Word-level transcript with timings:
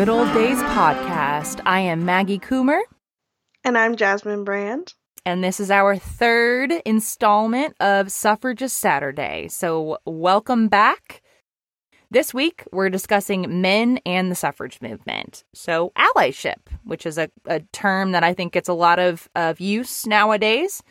Good 0.00 0.08
Old 0.08 0.32
Days 0.32 0.56
podcast. 0.62 1.60
I 1.66 1.80
am 1.80 2.06
Maggie 2.06 2.38
Coomer. 2.38 2.80
And 3.64 3.76
I'm 3.76 3.96
Jasmine 3.96 4.44
Brand. 4.44 4.94
And 5.26 5.44
this 5.44 5.60
is 5.60 5.70
our 5.70 5.94
third 5.94 6.72
installment 6.86 7.76
of 7.80 8.10
Suffragist 8.10 8.78
Saturday. 8.78 9.48
So, 9.48 9.98
welcome 10.06 10.68
back. 10.68 11.20
This 12.10 12.32
week, 12.32 12.64
we're 12.72 12.88
discussing 12.88 13.60
men 13.60 14.00
and 14.06 14.30
the 14.30 14.34
suffrage 14.34 14.80
movement. 14.80 15.44
So, 15.52 15.92
allyship, 15.98 16.60
which 16.82 17.04
is 17.04 17.18
a, 17.18 17.28
a 17.44 17.60
term 17.74 18.12
that 18.12 18.24
I 18.24 18.32
think 18.32 18.54
gets 18.54 18.70
a 18.70 18.72
lot 18.72 18.98
of, 18.98 19.28
of 19.34 19.60
use 19.60 20.06
nowadays. 20.06 20.82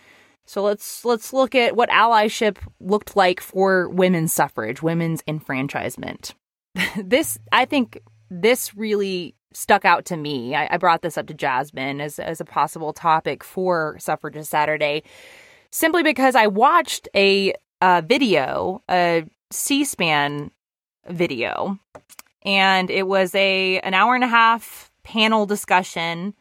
So 0.45 0.62
let's 0.62 1.03
let's 1.03 1.34
look 1.34 1.55
at 1.55 1.76
what 1.76 1.89
allyship 1.89 2.57
looked 2.80 3.16
like 3.16 3.41
for 3.41 3.89
women's 3.89 4.34
suffrage, 4.34 4.84
women's 4.84 5.23
enfranchisement. 5.27 6.35
this 7.03 7.39
I 7.52 7.66
think 7.66 7.99
this 8.29 8.75
really 8.75 9.35
stuck 9.53 9.85
out 9.85 10.05
to 10.05 10.17
me. 10.17 10.55
I, 10.55 10.67
I, 10.71 10.77
brought 10.77 11.01
this 11.01 11.17
up 11.17 11.27
to 11.27 11.33
Jasmine 11.33 12.01
as 12.01 12.19
as 12.19 12.39
a 12.39 12.45
possible 12.45 12.93
topic 12.93 13.43
for 13.43 13.97
Suffragist 13.99 14.49
Saturday, 14.49 15.03
simply 15.71 16.03
because 16.03 16.35
I 16.35 16.47
watched 16.47 17.07
a, 17.15 17.53
video, 17.81 18.83
a 18.89 19.25
C-SPAN 19.52 20.52
video, 21.07 21.79
and 22.43 22.89
it 22.89 23.07
was 23.07 23.33
a 23.33 23.79
an 23.79 23.93
hour 23.93 24.15
and 24.15 24.23
a 24.23 24.27
half 24.27 24.91
panel 25.03 25.45
discussion 25.45 26.35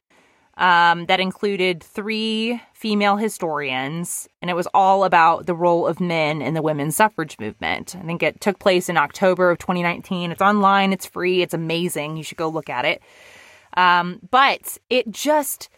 um, 0.59 1.07
that 1.07 1.21
included 1.21 1.83
three 1.83 2.61
female 2.75 3.17
historians, 3.17 4.29
and 4.43 4.51
it 4.51 4.55
was 4.55 4.67
all 4.75 5.05
about 5.05 5.47
the 5.47 5.55
role 5.55 5.87
of 5.87 6.01
men 6.01 6.43
in 6.43 6.55
the 6.55 6.63
women's 6.63 6.97
suffrage 6.97 7.39
movement. 7.39 7.95
I 7.97 8.05
think 8.05 8.23
it 8.23 8.41
took 8.41 8.59
place 8.59 8.89
in 8.89 8.97
October 8.97 9.51
of 9.51 9.59
2019. 9.59 10.33
It's 10.33 10.43
online, 10.43 10.93
it's 10.93 11.07
free, 11.07 11.43
it's 11.43 11.55
amazing. 11.55 12.17
You 12.17 12.25
should 12.25 12.39
go 12.39 12.49
look 12.49 12.69
at 12.69 12.85
it. 12.85 13.01
Um, 13.77 14.19
but 14.31 14.79
it 14.91 15.09
just, 15.11 15.69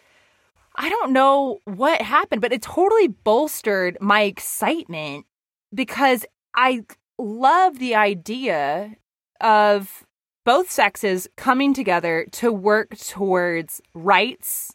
I 0.77 0.89
don't 0.89 1.13
know 1.13 1.59
what 1.65 2.01
happened, 2.01 2.41
but 2.41 2.53
it 2.53 2.63
totally 2.63 3.09
bolstered 3.09 3.99
my 4.01 4.23
excitement 4.23 5.27
because 5.75 6.25
I 6.55 6.85
love 7.19 7.79
the 7.79 7.97
idea 7.97 8.97
of 9.43 10.05
both 10.45 10.71
sexes 10.71 11.29
coming 11.37 11.75
together 11.75 12.27
to 12.33 12.53
work 12.53 12.97
towards 12.97 13.81
rights 13.95 14.73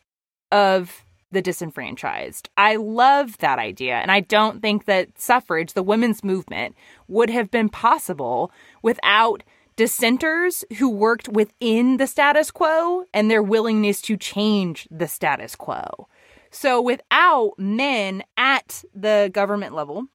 of 0.51 1.05
the 1.31 1.41
disenfranchised. 1.41 2.49
I 2.55 2.77
love 2.77 3.37
that 3.39 3.59
idea. 3.59 3.95
And 3.95 4.11
I 4.11 4.21
don't 4.21 4.61
think 4.61 4.85
that 4.85 5.19
suffrage, 5.19 5.73
the 5.73 5.83
women's 5.83 6.23
movement, 6.23 6.75
would 7.07 7.29
have 7.29 7.51
been 7.51 7.69
possible 7.69 8.51
without 8.81 9.43
dissenters 9.75 10.63
who 10.77 10.89
worked 10.89 11.27
within 11.27 11.97
the 11.97 12.07
status 12.07 12.51
quo 12.51 13.03
and 13.13 13.29
their 13.29 13.43
willingness 13.43 14.01
to 14.03 14.15
change 14.15 14.87
the 14.89 15.07
status 15.07 15.55
quo. 15.55 16.07
So 16.51 16.81
without 16.81 17.53
men 17.57 18.23
at 18.37 18.83
the 18.93 19.29
government 19.33 19.75
level, 19.75 20.05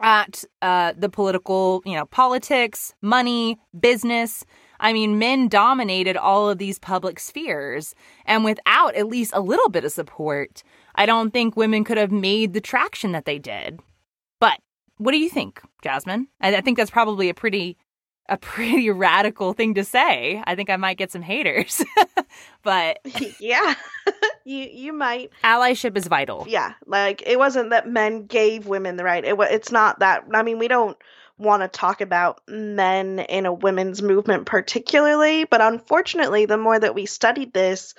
at 0.00 0.44
uh, 0.62 0.94
the 0.96 1.08
political, 1.08 1.82
you 1.84 1.94
know, 1.94 2.06
politics, 2.06 2.94
money, 3.00 3.58
business, 3.78 4.44
I 4.80 4.92
mean, 4.92 5.18
men 5.18 5.48
dominated 5.48 6.16
all 6.16 6.48
of 6.48 6.58
these 6.58 6.78
public 6.78 7.18
spheres. 7.18 7.94
And 8.24 8.44
without 8.44 8.94
at 8.94 9.08
least 9.08 9.32
a 9.34 9.40
little 9.40 9.68
bit 9.68 9.84
of 9.84 9.92
support, 9.92 10.62
I 10.94 11.06
don't 11.06 11.32
think 11.32 11.56
women 11.56 11.84
could 11.84 11.98
have 11.98 12.12
made 12.12 12.52
the 12.52 12.60
traction 12.60 13.12
that 13.12 13.24
they 13.24 13.38
did. 13.38 13.80
But 14.40 14.58
what 14.98 15.12
do 15.12 15.18
you 15.18 15.28
think, 15.28 15.60
Jasmine? 15.82 16.28
I, 16.40 16.60
think 16.60 16.76
that's 16.76 16.90
probably 16.90 17.28
a 17.28 17.34
pretty 17.34 17.76
a 18.28 18.36
pretty 18.36 18.90
radical 18.90 19.52
thing 19.52 19.74
to 19.74 19.84
say. 19.84 20.42
I 20.46 20.54
think 20.54 20.70
I 20.70 20.76
might 20.76 20.98
get 20.98 21.12
some 21.12 21.22
haters. 21.22 21.82
but 22.62 22.98
yeah. 23.40 23.74
you 24.44 24.68
you 24.72 24.92
might 24.92 25.30
allyship 25.44 25.96
is 25.96 26.06
vital. 26.06 26.44
Yeah, 26.48 26.74
like 26.86 27.22
it 27.26 27.38
wasn't 27.38 27.70
that 27.70 27.88
men 27.88 28.26
gave 28.26 28.66
women 28.66 28.96
the 28.96 29.04
right. 29.04 29.24
It 29.24 29.36
it's 29.38 29.72
not 29.72 30.00
that. 30.00 30.24
I 30.32 30.42
mean, 30.42 30.58
we 30.58 30.68
don't 30.68 30.96
want 31.38 31.62
to 31.62 31.68
talk 31.68 32.00
about 32.00 32.40
men 32.48 33.20
in 33.20 33.46
a 33.46 33.52
women's 33.52 34.02
movement 34.02 34.46
particularly, 34.46 35.44
but 35.44 35.60
unfortunately, 35.60 36.46
the 36.46 36.58
more 36.58 36.78
that 36.78 36.94
we 36.94 37.06
studied 37.06 37.52
this, 37.52 37.94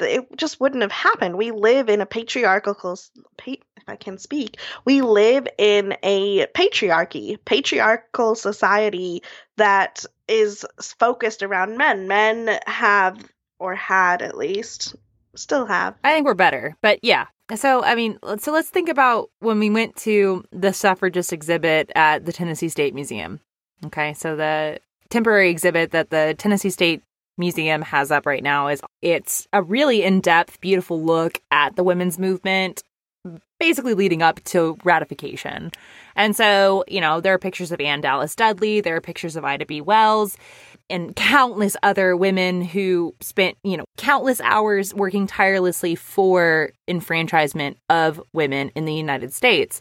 it 0.00 0.24
just 0.36 0.60
wouldn't 0.60 0.82
have 0.82 0.92
happened. 0.92 1.36
We 1.36 1.50
live 1.50 1.88
in 1.88 2.00
a 2.00 2.06
patriarchal, 2.06 2.98
if 3.46 3.58
I 3.88 3.96
can 3.96 4.18
speak, 4.18 4.58
we 4.84 5.00
live 5.02 5.46
in 5.58 5.96
a 6.02 6.46
patriarchy, 6.54 7.38
patriarchal 7.44 8.34
society 8.34 9.22
that 9.56 10.04
is 10.28 10.64
focused 10.80 11.42
around 11.42 11.76
men. 11.76 12.08
Men 12.08 12.58
have, 12.66 13.30
or 13.58 13.74
had 13.74 14.22
at 14.22 14.36
least, 14.36 14.96
still 15.34 15.66
have. 15.66 15.94
I 16.02 16.12
think 16.12 16.26
we're 16.26 16.34
better, 16.34 16.76
but 16.82 16.98
yeah, 17.02 17.26
so, 17.54 17.84
I 17.84 17.94
mean, 17.94 18.18
so 18.38 18.52
let's 18.52 18.70
think 18.70 18.88
about 18.88 19.30
when 19.38 19.60
we 19.60 19.70
went 19.70 19.94
to 19.96 20.44
the 20.50 20.72
suffragist 20.72 21.32
exhibit 21.32 21.92
at 21.94 22.24
the 22.26 22.32
Tennessee 22.32 22.68
State 22.68 22.94
Museum. 22.94 23.40
Okay, 23.84 24.14
so 24.14 24.34
the 24.34 24.80
temporary 25.10 25.50
exhibit 25.50 25.92
that 25.92 26.10
the 26.10 26.34
Tennessee 26.36 26.70
State 26.70 27.02
Museum 27.38 27.82
has 27.82 28.10
up 28.10 28.26
right 28.26 28.42
now 28.42 28.66
is 28.66 28.80
it's 29.00 29.46
a 29.52 29.62
really 29.62 30.02
in-depth, 30.02 30.60
beautiful 30.60 31.00
look 31.00 31.40
at 31.52 31.76
the 31.76 31.84
women's 31.84 32.18
movement 32.18 32.82
basically 33.58 33.94
leading 33.94 34.22
up 34.22 34.42
to 34.44 34.76
ratification. 34.84 35.70
And 36.14 36.36
so, 36.36 36.84
you 36.88 37.00
know, 37.00 37.20
there 37.20 37.34
are 37.34 37.38
pictures 37.38 37.72
of 37.72 37.80
Anne 37.80 38.00
Dallas 38.00 38.34
Dudley, 38.34 38.80
there 38.80 38.96
are 38.96 39.00
pictures 39.00 39.36
of 39.36 39.44
Ida 39.44 39.66
B. 39.66 39.80
Wells, 39.80 40.36
and 40.88 41.16
countless 41.16 41.76
other 41.82 42.16
women 42.16 42.62
who 42.62 43.14
spent, 43.20 43.56
you 43.64 43.76
know, 43.76 43.84
countless 43.96 44.40
hours 44.42 44.94
working 44.94 45.26
tirelessly 45.26 45.94
for 45.94 46.70
enfranchisement 46.88 47.78
of 47.88 48.20
women 48.32 48.70
in 48.74 48.84
the 48.84 48.94
United 48.94 49.32
States. 49.32 49.80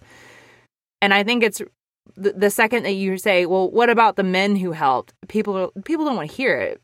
And 1.02 1.14
I 1.14 1.24
think 1.24 1.44
it's 1.44 1.62
the, 2.16 2.32
the 2.34 2.50
second 2.50 2.84
that 2.84 2.94
you 2.94 3.18
say, 3.18 3.46
well, 3.46 3.70
what 3.70 3.90
about 3.90 4.16
the 4.16 4.24
men 4.24 4.56
who 4.56 4.72
helped? 4.72 5.14
People 5.28 5.72
people 5.84 6.06
don't 6.06 6.16
want 6.16 6.30
to 6.30 6.36
hear 6.36 6.58
it. 6.58 6.82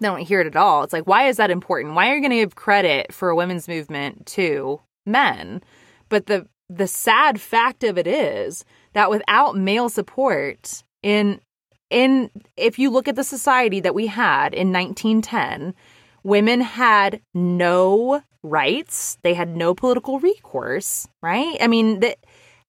They 0.00 0.08
don't 0.08 0.20
hear 0.20 0.40
it 0.40 0.46
at 0.46 0.56
all. 0.56 0.82
It's 0.82 0.92
like, 0.92 1.06
why 1.06 1.28
is 1.28 1.36
that 1.36 1.50
important? 1.50 1.94
Why 1.94 2.10
are 2.10 2.16
you 2.16 2.20
going 2.20 2.30
to 2.30 2.36
give 2.36 2.56
credit 2.56 3.12
for 3.12 3.30
a 3.30 3.36
women's 3.36 3.68
movement 3.68 4.26
to 4.26 4.80
men? 5.06 5.62
But 6.08 6.26
the 6.26 6.46
the 6.70 6.86
sad 6.86 7.40
fact 7.40 7.84
of 7.84 7.98
it 7.98 8.06
is 8.06 8.64
that 8.94 9.10
without 9.10 9.56
male 9.56 9.88
support 9.88 10.82
in 11.02 11.40
in 11.90 12.30
if 12.56 12.78
you 12.78 12.90
look 12.90 13.08
at 13.08 13.16
the 13.16 13.24
society 13.24 13.80
that 13.80 13.94
we 13.94 14.06
had 14.06 14.54
in 14.54 14.72
1910, 14.72 15.74
women 16.22 16.60
had 16.60 17.20
no 17.34 18.22
rights, 18.42 19.18
they 19.22 19.34
had 19.34 19.56
no 19.56 19.74
political 19.74 20.20
recourse, 20.20 21.08
right? 21.22 21.56
I 21.60 21.66
mean, 21.66 22.00
that 22.00 22.18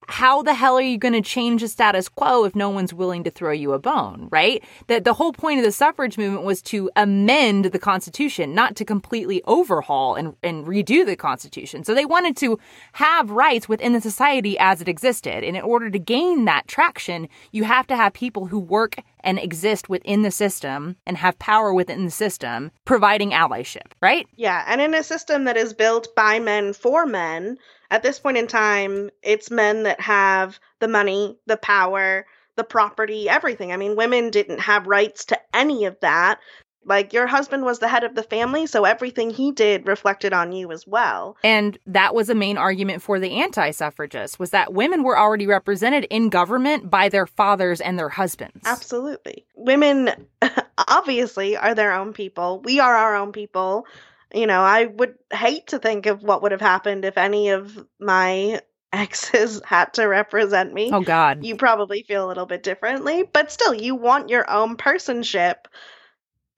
how 0.08 0.42
the 0.42 0.54
hell 0.54 0.78
are 0.78 0.82
you 0.82 0.98
going 0.98 1.14
to 1.14 1.22
change 1.22 1.62
the 1.62 1.68
status 1.68 2.10
quo 2.10 2.44
if 2.44 2.56
no 2.56 2.70
one's 2.70 2.94
willing 2.94 3.24
to 3.24 3.32
throw 3.32 3.52
you 3.52 3.74
a 3.74 3.80
bone, 3.80 4.28
right? 4.32 4.64
That 4.88 5.04
the 5.04 5.14
whole 5.14 5.34
point 5.34 5.60
of 5.60 5.66
the 5.66 5.72
suffrage 5.72 6.18
movement 6.18 6.44
was 6.44 6.62
to 6.64 6.90
amend 6.96 7.66
the 7.66 7.80
Constitution, 7.80 8.54
not 8.54 8.76
to 8.76 8.86
completely 8.86 9.42
overhaul 9.46 10.16
and, 10.16 10.36
and 10.44 10.66
redo 10.66 11.06
the 11.06 11.16
Constitution. 11.16 11.84
So 11.84 11.94
they 11.94 12.06
wanted 12.06 12.38
to 12.38 12.60
have 12.94 13.32
rights 13.32 13.68
within 13.68 13.94
the 13.94 14.02
society 14.02 14.58
as 14.60 14.82
it 14.82 14.88
existed. 14.88 15.44
And 15.44 15.58
in 15.58 15.64
order 15.64 15.90
to 15.90 16.00
gain 16.00 16.46
that 16.46 16.68
traction, 16.68 17.28
you 17.52 17.64
have 17.64 17.88
to 17.88 17.96
have 17.96 18.14
people 18.14 18.48
who 18.48 18.60
work 18.60 18.98
and 19.26 19.40
exist 19.40 19.90
within 19.90 20.22
the 20.22 20.32
system 20.32 20.96
and 21.06 21.18
have 21.18 21.38
power 21.40 21.74
within 21.74 22.06
the 22.06 22.12
system, 22.12 22.72
providing 22.86 23.32
allyship, 23.32 23.92
right? 24.02 24.28
Yeah. 24.36 24.64
And 24.68 24.80
in 24.80 24.94
a 24.94 25.04
system 25.04 25.44
that 25.46 25.58
is 25.58 25.74
built 25.74 26.16
by 26.16 26.40
men 26.40 26.72
for 26.72 27.06
men, 27.06 27.58
at 27.92 28.04
this 28.04 28.20
point 28.20 28.38
in 28.38 28.48
time, 28.48 29.10
it's 29.24 29.52
men 29.52 29.84
that 29.84 30.00
have 30.00 30.60
the 30.80 30.88
money, 30.88 31.38
the 31.48 31.58
power, 31.58 32.26
the 32.56 32.64
property, 32.64 33.28
everything. 33.28 33.74
I 33.74 33.78
mean, 33.78 33.96
women 33.96 34.30
didn't 34.30 34.60
have 34.60 34.88
rights 34.88 35.26
to 35.26 35.40
any 35.54 35.86
of 35.86 36.00
that. 36.02 36.40
Like 36.86 37.14
your 37.14 37.28
husband 37.28 37.66
was 37.66 37.80
the 37.80 37.88
head 37.88 38.04
of 38.04 38.16
the 38.16 38.24
family, 38.24 38.68
so 38.68 38.86
everything 38.86 39.30
he 39.30 39.52
did 39.52 39.88
reflected 39.88 40.34
on 40.34 40.52
you 40.52 40.72
as 40.72 40.86
well. 40.88 41.36
And 41.44 41.78
that 41.88 42.14
was 42.14 42.30
a 42.30 42.36
main 42.36 42.58
argument 42.58 43.02
for 43.02 43.20
the 43.20 43.42
anti-suffragists 43.42 44.38
was 44.40 44.52
that 44.52 44.74
women 44.74 45.04
were 45.04 45.18
already 45.18 45.48
represented 45.48 46.06
in 46.06 46.30
government 46.30 46.90
by 46.90 47.10
their 47.10 47.26
fathers 47.26 47.82
and 47.82 47.98
their 47.98 48.10
husbands. 48.10 48.62
Absolutely. 48.66 49.46
Women 49.56 50.28
obviously 50.88 51.58
are 51.58 51.76
their 51.76 51.94
own 51.94 52.14
people. 52.14 52.62
We 52.64 52.80
are 52.80 52.96
our 52.96 53.16
own 53.16 53.32
people 53.32 53.86
you 54.34 54.48
know, 54.48 54.62
I 54.62 54.86
would 54.86 55.16
hate 55.32 55.68
to 55.68 55.80
think 55.80 56.08
of 56.08 56.22
what 56.22 56.42
would 56.42 56.52
have 56.52 56.62
happened 56.62 57.06
if 57.06 57.18
any 57.18 57.50
of 57.50 57.86
my 58.00 58.62
exes 58.94 59.62
had 59.66 59.94
to 59.94 60.06
represent 60.06 60.74
me. 60.74 60.90
Oh 60.94 61.02
God. 61.02 61.44
You 61.44 61.56
probably 61.56 62.04
feel 62.04 62.26
a 62.26 62.28
little 62.28 62.46
bit 62.46 62.64
differently, 62.64 63.24
but 63.24 63.52
still 63.52 63.74
you 63.74 63.96
want 63.96 64.30
your 64.30 64.50
own 64.50 64.78
personship 64.78 65.66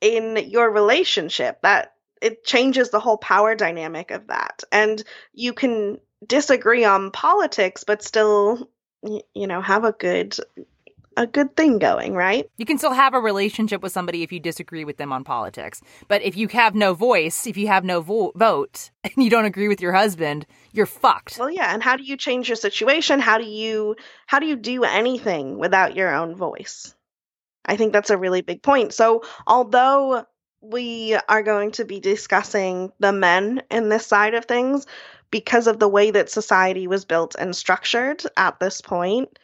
in 0.02 0.38
your 0.50 0.72
relationship. 0.72 1.62
That 1.62 1.94
it 2.22 2.44
changes 2.44 2.90
the 2.90 3.00
whole 3.00 3.18
power 3.18 3.56
dynamic 3.56 4.12
of 4.12 4.28
that. 4.28 4.64
And 4.72 5.04
you 5.34 5.54
can 5.54 6.00
disagree 6.26 6.84
on 6.84 7.12
politics 7.12 7.84
but 7.84 8.02
still 8.02 8.68
you 9.36 9.46
know 9.46 9.62
have 9.62 9.84
a 9.84 9.92
good 9.92 10.36
a 11.18 11.26
good 11.26 11.56
thing 11.58 11.80
going, 11.80 12.14
right? 12.14 12.48
You 12.58 12.66
can 12.66 12.78
still 12.78 12.94
have 12.94 13.16
a 13.16 13.20
relationship 13.20 13.82
with 13.82 13.92
somebody 13.92 14.22
if 14.22 14.32
you 14.32 14.40
disagree 14.40 14.86
with 14.86 14.98
them 14.98 15.12
on 15.12 15.24
politics. 15.24 15.82
But 16.08 16.22
if 16.22 16.38
you 16.38 16.48
have 16.50 16.76
no 16.76 16.94
voice, 16.94 17.48
if 17.48 17.58
you 17.58 17.68
have 17.68 17.84
no 17.84 18.02
vo- 18.02 18.32
vote, 18.36 18.92
and 19.04 19.24
you 19.24 19.30
don't 19.30 19.46
agree 19.46 19.68
with 19.68 19.82
your 19.82 19.94
husband, 19.94 20.46
you're 20.74 20.86
fucked. 20.86 21.38
Well, 21.40 21.50
yeah, 21.50 21.74
and 21.74 21.82
how 21.82 21.98
do 21.98 22.04
you 22.04 22.18
change 22.18 22.48
your 22.48 22.56
situation? 22.56 23.20
How 23.20 23.40
do 23.40 23.46
you 23.46 23.96
how 24.28 24.38
do 24.40 24.46
you 24.46 24.56
do 24.56 24.84
anything 24.84 25.58
without 25.58 25.96
your 25.96 26.14
own 26.14 26.36
voice? 26.36 26.94
I 27.68 27.76
think 27.76 27.94
that's 27.94 28.10
a 28.10 28.18
really 28.18 28.42
big 28.42 28.64
point. 28.64 28.94
So, 28.94 29.24
although 29.46 30.26
we 30.62 31.18
are 31.30 31.44
going 31.44 31.72
to 31.72 31.86
be 31.86 32.00
discussing 32.00 32.92
the 33.00 33.12
men 33.12 33.62
in 33.70 33.90
this 33.90 34.06
side 34.06 34.34
of 34.34 34.46
things 34.46 34.88
because 35.30 35.68
of 35.68 35.80
the 35.80 35.88
way 35.88 36.12
that 36.12 36.30
society 36.30 36.88
was 36.88 37.06
built 37.06 37.36
and 37.38 37.56
structured 37.56 38.24
at 38.38 38.60
this 38.60 38.82
point, 38.82 39.38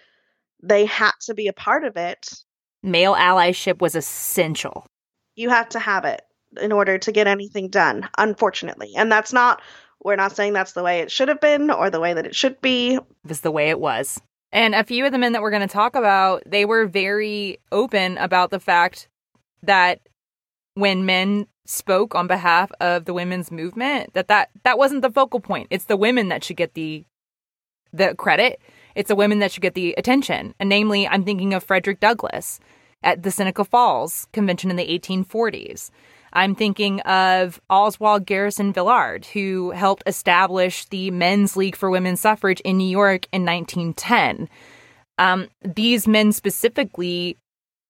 they 0.61 0.85
had 0.85 1.11
to 1.21 1.33
be 1.33 1.47
a 1.47 1.53
part 1.53 1.83
of 1.83 1.97
it. 1.97 2.33
Male 2.81 3.15
allyship 3.15 3.79
was 3.79 3.95
essential. 3.95 4.85
You 5.35 5.49
had 5.49 5.71
to 5.71 5.79
have 5.79 6.05
it 6.05 6.21
in 6.61 6.71
order 6.71 6.97
to 6.97 7.11
get 7.11 7.27
anything 7.27 7.69
done, 7.69 8.09
unfortunately. 8.17 8.93
And 8.95 9.11
that's 9.11 9.33
not, 9.33 9.61
we're 10.03 10.15
not 10.15 10.35
saying 10.35 10.53
that's 10.53 10.73
the 10.73 10.83
way 10.83 10.99
it 10.99 11.11
should 11.11 11.27
have 11.27 11.41
been 11.41 11.71
or 11.71 11.89
the 11.89 11.99
way 11.99 12.13
that 12.13 12.25
it 12.25 12.35
should 12.35 12.61
be. 12.61 12.99
It's 13.27 13.41
the 13.41 13.51
way 13.51 13.69
it 13.69 13.79
was. 13.79 14.21
And 14.53 14.75
a 14.75 14.83
few 14.83 15.03
of 15.05 15.11
the 15.11 15.17
men 15.17 15.33
that 15.33 15.41
we're 15.41 15.50
going 15.50 15.67
to 15.67 15.73
talk 15.73 15.95
about, 15.95 16.44
they 16.45 16.63
were 16.63 16.85
very 16.85 17.57
open 17.71 18.19
about 18.19 18.51
the 18.51 18.59
fact 18.59 19.09
that 19.63 20.00
when 20.75 21.07
men 21.07 21.47
spoke 21.65 22.13
on 22.13 22.27
behalf 22.27 22.71
of 22.79 23.05
the 23.05 23.15
women's 23.15 23.51
movement, 23.51 24.13
that 24.13 24.27
that, 24.27 24.51
that 24.63 24.77
wasn't 24.77 25.01
the 25.01 25.09
focal 25.09 25.39
point. 25.39 25.67
It's 25.71 25.85
the 25.85 25.97
women 25.97 26.29
that 26.29 26.44
should 26.44 26.57
get 26.57 26.75
the 26.75 27.03
the 27.91 28.15
credit. 28.15 28.59
It's 28.95 29.09
the 29.09 29.15
women 29.15 29.39
that 29.39 29.51
should 29.51 29.61
get 29.61 29.75
the 29.75 29.94
attention. 29.97 30.55
And 30.59 30.67
namely, 30.67 31.07
I'm 31.07 31.23
thinking 31.23 31.53
of 31.53 31.63
Frederick 31.63 32.00
Douglass 32.00 32.59
at 33.03 33.23
the 33.23 33.31
Seneca 33.31 33.63
Falls 33.63 34.27
Convention 34.33 34.69
in 34.69 34.75
the 34.75 34.88
1840s. 34.88 35.91
I'm 36.33 36.55
thinking 36.55 37.00
of 37.01 37.61
Oswald 37.69 38.25
Garrison 38.25 38.73
Villard, 38.73 39.25
who 39.27 39.71
helped 39.71 40.03
establish 40.07 40.85
the 40.85 41.11
Men's 41.11 41.55
League 41.55 41.75
for 41.75 41.91
Women's 41.91 42.21
Suffrage 42.21 42.59
in 42.61 42.77
New 42.77 42.89
York 42.89 43.27
in 43.31 43.45
1910. 43.45 44.50
Um, 45.19 45.47
these 45.63 46.07
men 46.07 46.31
specifically 46.31 47.38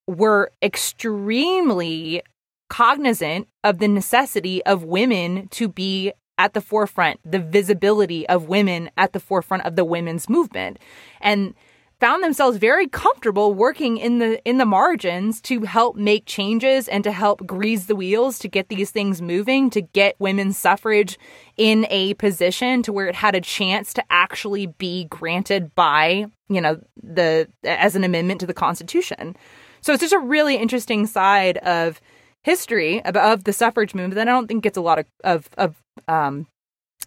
were 0.08 0.52
extremely 0.62 2.22
cognizant 2.70 3.48
of 3.64 3.80
the 3.80 3.88
necessity 3.88 4.64
of 4.66 4.84
women 4.84 5.48
to 5.50 5.70
be 5.70 6.12
at 6.38 6.54
the 6.54 6.62
forefront, 6.62 7.20
the 7.24 7.40
visibility 7.40 8.28
of 8.28 8.50
women 8.50 8.90
at 8.98 9.14
the 9.14 9.20
forefront 9.20 9.64
of 9.66 9.76
the 9.76 9.86
women's 9.86 10.28
movement. 10.28 10.80
And 11.22 11.54
found 12.04 12.22
themselves 12.22 12.58
very 12.58 12.86
comfortable 12.86 13.54
working 13.54 13.96
in 13.96 14.20
the 14.20 14.44
in 14.44 14.58
the 14.58 14.66
margins 14.66 15.40
to 15.40 15.62
help 15.62 15.96
make 15.96 16.26
changes 16.26 16.90
and 16.90 17.02
to 17.02 17.14
help 17.14 17.48
grease 17.48 17.86
the 17.86 17.96
wheels 17.96 18.38
to 18.38 18.50
get 18.50 18.68
these 18.68 18.92
things 18.92 19.22
moving 19.22 19.70
to 19.70 19.80
get 19.80 20.14
women's 20.20 20.58
suffrage 20.58 21.18
in 21.56 21.88
a 21.90 22.14
position 22.16 22.84
to 22.84 22.92
where 22.92 23.08
it 23.08 23.16
had 23.16 23.36
a 23.36 23.40
chance 23.40 23.94
to 23.94 24.04
actually 24.10 24.66
be 24.66 25.06
granted 25.06 25.74
by 25.76 26.26
you 26.50 26.60
know 26.60 26.78
the 27.02 27.48
as 27.64 27.96
an 27.96 28.04
amendment 28.04 28.42
to 28.42 28.46
the 28.46 28.54
constitution. 28.54 29.34
So 29.80 29.94
it's 29.94 30.02
just 30.02 30.12
a 30.12 30.20
really 30.20 30.58
interesting 30.58 31.08
side 31.08 31.58
of 31.60 32.02
history 32.42 33.02
of, 33.06 33.46
the 33.46 33.54
suffrage 33.54 33.96
movement 33.96 34.16
that 34.16 34.28
i 34.28 34.32
don't 34.32 34.48
think 34.48 34.62
gets 34.62 34.78
a 34.78 34.82
lot 34.82 35.00
of 35.00 35.06
of, 35.24 35.50
of 35.58 35.82
um, 36.10 36.48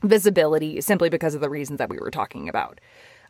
visibility 0.03 0.81
simply 0.81 1.11
because 1.11 1.35
of 1.35 1.43
the 1.43 1.51
reasons 1.51 1.77
that 1.77 1.91
we 1.91 1.99
were 1.99 2.11
talking 2.11 2.49
about 2.49 2.81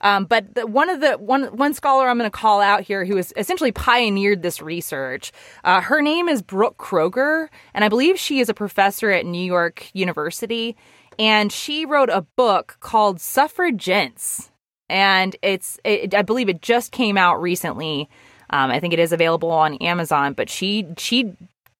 um, 0.06 0.24
but 0.24 0.54
the, 0.54 0.68
one 0.68 0.88
of 0.88 1.00
the 1.00 1.14
one 1.14 1.46
one 1.56 1.74
scholar 1.74 2.08
I'm 2.08 2.16
going 2.16 2.30
to 2.30 2.36
call 2.36 2.60
out 2.60 2.82
here 2.82 3.04
who 3.04 3.16
has 3.16 3.32
essentially 3.36 3.72
pioneered 3.72 4.40
this 4.40 4.62
research. 4.62 5.32
Uh, 5.64 5.80
her 5.80 6.00
name 6.00 6.28
is 6.28 6.42
Brooke 6.42 6.78
Kroeger, 6.78 7.48
and 7.74 7.84
I 7.84 7.88
believe 7.88 8.16
she 8.16 8.38
is 8.38 8.48
a 8.48 8.54
professor 8.54 9.10
at 9.10 9.26
New 9.26 9.44
York 9.44 9.90
University. 9.94 10.76
And 11.18 11.50
she 11.50 11.84
wrote 11.84 12.08
a 12.08 12.20
book 12.36 12.76
called 12.78 13.20
Suffragents, 13.20 14.52
and 14.88 15.34
it's 15.42 15.80
it, 15.82 16.14
I 16.14 16.22
believe 16.22 16.48
it 16.48 16.62
just 16.62 16.92
came 16.92 17.18
out 17.18 17.42
recently. 17.42 18.08
Um, 18.50 18.70
I 18.70 18.78
think 18.78 18.92
it 18.92 19.00
is 19.00 19.10
available 19.10 19.50
on 19.50 19.74
Amazon, 19.78 20.34
but 20.34 20.48
she 20.48 20.86
she 20.98 21.32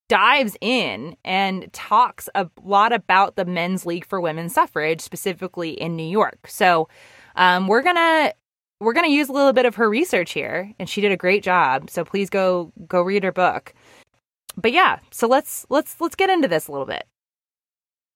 dives 0.09 0.57
in 0.61 1.17
and 1.25 1.73
talks 1.73 2.29
a 2.35 2.49
lot 2.65 2.93
about 2.93 3.37
the 3.37 3.45
Men's 3.45 3.87
League 3.87 4.05
for 4.05 4.21
Women's 4.21 4.55
Suffrage, 4.55 5.01
specifically 5.01 5.71
in 5.71 5.95
New 5.95 6.09
York. 6.09 6.49
So 6.49 6.89
um, 7.37 7.69
we're 7.69 7.83
gonna 7.83 8.33
we're 8.81 8.93
gonna 8.93 9.09
use 9.09 9.29
a 9.29 9.33
little 9.33 9.53
bit 9.53 9.67
of 9.67 9.77
her 9.77 9.89
research 9.89 10.33
here, 10.33 10.73
and 10.79 10.89
she 10.89 11.01
did 11.01 11.13
a 11.13 11.17
great 11.17 11.43
job. 11.43 11.91
So 11.91 12.05
please 12.05 12.31
go 12.31 12.73
go 12.89 13.03
read 13.03 13.25
her 13.25 13.33
book. 13.33 13.75
But 14.57 14.73
yeah, 14.73 14.99
so 15.11 15.27
let's 15.27 15.67
let's 15.69 16.01
let's 16.01 16.17
get 16.17 16.31
into 16.31 16.49
this 16.49 16.69
a 16.69 16.73
little 16.73 16.87
bit. 16.87 17.07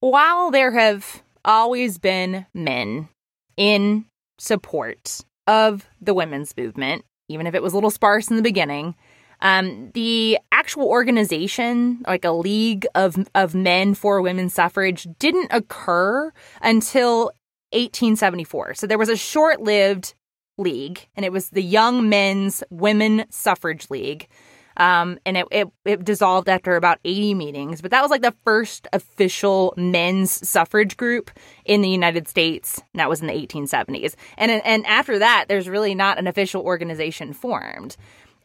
While 0.00 0.50
there 0.50 0.72
have 0.72 1.22
always 1.44 1.98
been 1.98 2.46
men 2.54 3.08
in 3.56 4.06
support 4.38 5.20
of 5.46 5.86
the 6.00 6.14
women's 6.14 6.56
movement, 6.56 7.04
even 7.28 7.46
if 7.46 7.54
it 7.54 7.62
was 7.62 7.74
a 7.74 7.76
little 7.76 7.90
sparse 7.90 8.28
in 8.28 8.36
the 8.36 8.42
beginning, 8.42 8.94
um, 9.42 9.90
the 9.94 10.38
actual 10.52 10.88
organization, 10.88 12.02
like 12.06 12.24
a 12.24 12.32
league 12.32 12.86
of 12.94 13.28
of 13.34 13.54
men 13.54 13.94
for 13.94 14.20
women's 14.22 14.54
suffrage, 14.54 15.06
didn't 15.18 15.48
occur 15.50 16.32
until 16.62 17.32
1874. 17.72 18.74
So 18.74 18.86
there 18.86 18.98
was 18.98 19.08
a 19.08 19.16
short 19.16 19.60
lived 19.60 20.14
league, 20.58 21.08
and 21.16 21.24
it 21.24 21.32
was 21.32 21.50
the 21.50 21.62
Young 21.62 22.08
Men's 22.08 22.62
Women 22.70 23.24
Suffrage 23.30 23.90
League. 23.90 24.28
Um, 24.76 25.18
and 25.26 25.36
it, 25.36 25.46
it, 25.50 25.68
it 25.84 26.04
dissolved 26.04 26.48
after 26.48 26.76
about 26.76 27.00
80 27.04 27.34
meetings, 27.34 27.82
but 27.82 27.90
that 27.90 28.00
was 28.00 28.10
like 28.10 28.22
the 28.22 28.34
first 28.44 28.88
official 28.94 29.74
men's 29.76 30.48
suffrage 30.48 30.96
group 30.96 31.30
in 31.66 31.82
the 31.82 31.88
United 31.88 32.28
States. 32.28 32.80
That 32.94 33.08
was 33.08 33.20
in 33.20 33.26
the 33.26 33.34
1870s. 33.34 34.14
And, 34.38 34.50
and 34.50 34.86
after 34.86 35.18
that, 35.18 35.46
there's 35.48 35.68
really 35.68 35.94
not 35.94 36.18
an 36.18 36.26
official 36.26 36.62
organization 36.62 37.34
formed. 37.34 37.96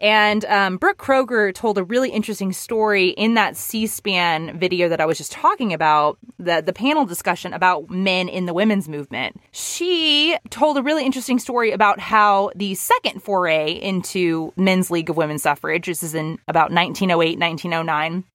And 0.01 0.43
um, 0.45 0.77
Brooke 0.77 0.97
Kroeger 0.97 1.53
told 1.53 1.77
a 1.77 1.83
really 1.83 2.09
interesting 2.09 2.51
story 2.51 3.09
in 3.09 3.35
that 3.35 3.55
C-SPAN 3.55 4.59
video 4.59 4.89
that 4.89 4.99
I 4.99 5.05
was 5.05 5.17
just 5.17 5.31
talking 5.31 5.73
about, 5.73 6.17
the 6.37 6.61
the 6.65 6.73
panel 6.73 7.05
discussion 7.05 7.53
about 7.53 7.89
men 7.89 8.27
in 8.27 8.45
the 8.45 8.53
women's 8.53 8.89
movement. 8.89 9.39
She 9.51 10.37
told 10.49 10.77
a 10.77 10.83
really 10.83 11.05
interesting 11.05 11.39
story 11.39 11.71
about 11.71 11.99
how 11.99 12.51
the 12.55 12.75
second 12.75 13.23
foray 13.23 13.71
into 13.71 14.51
Men's 14.57 14.91
League 14.91 15.09
of 15.09 15.17
Women's 15.17 15.43
Suffrage, 15.43 15.85
this 15.85 16.03
is 16.03 16.13
in 16.13 16.39
about 16.47 16.71
1908, 16.71 17.39
1909, 17.39 18.25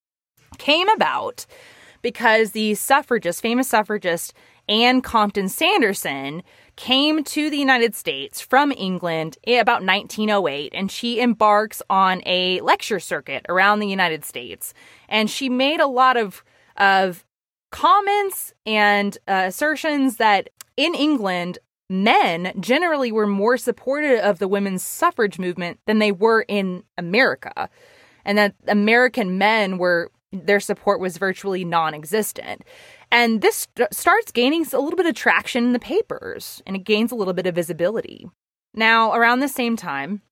came 0.58 0.88
about 0.88 1.44
because 2.02 2.52
the 2.52 2.74
suffragist, 2.74 3.42
famous 3.42 3.68
suffragist 3.68 4.32
Anne 4.70 5.02
Cobden 5.02 5.48
Sanderson 5.48 6.44
came 6.76 7.24
to 7.24 7.50
the 7.50 7.58
United 7.58 7.94
States 7.96 8.40
from 8.40 8.70
England 8.72 9.36
about 9.46 9.84
1908 9.84 10.72
and 10.74 10.90
she 10.90 11.20
embarks 11.20 11.82
on 11.90 12.22
a 12.24 12.60
lecture 12.60 13.00
circuit 13.00 13.44
around 13.48 13.80
the 13.80 13.88
United 13.88 14.24
States. 14.24 14.72
And 15.08 15.28
she 15.28 15.48
made 15.48 15.80
a 15.80 15.86
lot 15.86 16.16
of 16.16 16.44
of 16.76 17.24
comments 17.72 18.54
and 18.64 19.18
uh, 19.28 19.44
assertions 19.46 20.16
that 20.16 20.50
in 20.76 20.94
England 20.94 21.58
men 21.90 22.52
generally 22.60 23.10
were 23.10 23.26
more 23.26 23.56
supportive 23.56 24.20
of 24.20 24.38
the 24.38 24.48
women's 24.48 24.84
suffrage 24.84 25.38
movement 25.38 25.80
than 25.86 25.98
they 25.98 26.12
were 26.12 26.44
in 26.48 26.84
America 26.96 27.68
and 28.24 28.38
that 28.38 28.54
American 28.68 29.36
men 29.36 29.78
were 29.78 30.10
their 30.32 30.60
support 30.60 31.00
was 31.00 31.18
virtually 31.18 31.64
non-existent 31.64 32.62
and 33.10 33.40
this 33.40 33.68
st- 33.76 33.92
starts 33.92 34.30
gaining 34.30 34.64
a 34.72 34.78
little 34.78 34.96
bit 34.96 35.06
of 35.06 35.14
traction 35.14 35.64
in 35.64 35.72
the 35.72 35.78
papers 35.78 36.62
and 36.66 36.76
it 36.76 36.84
gains 36.84 37.10
a 37.10 37.16
little 37.16 37.34
bit 37.34 37.46
of 37.46 37.54
visibility. 37.54 38.28
Now, 38.74 39.12
around 39.12 39.40
the 39.40 39.48
same 39.48 39.76
time, 39.76 40.22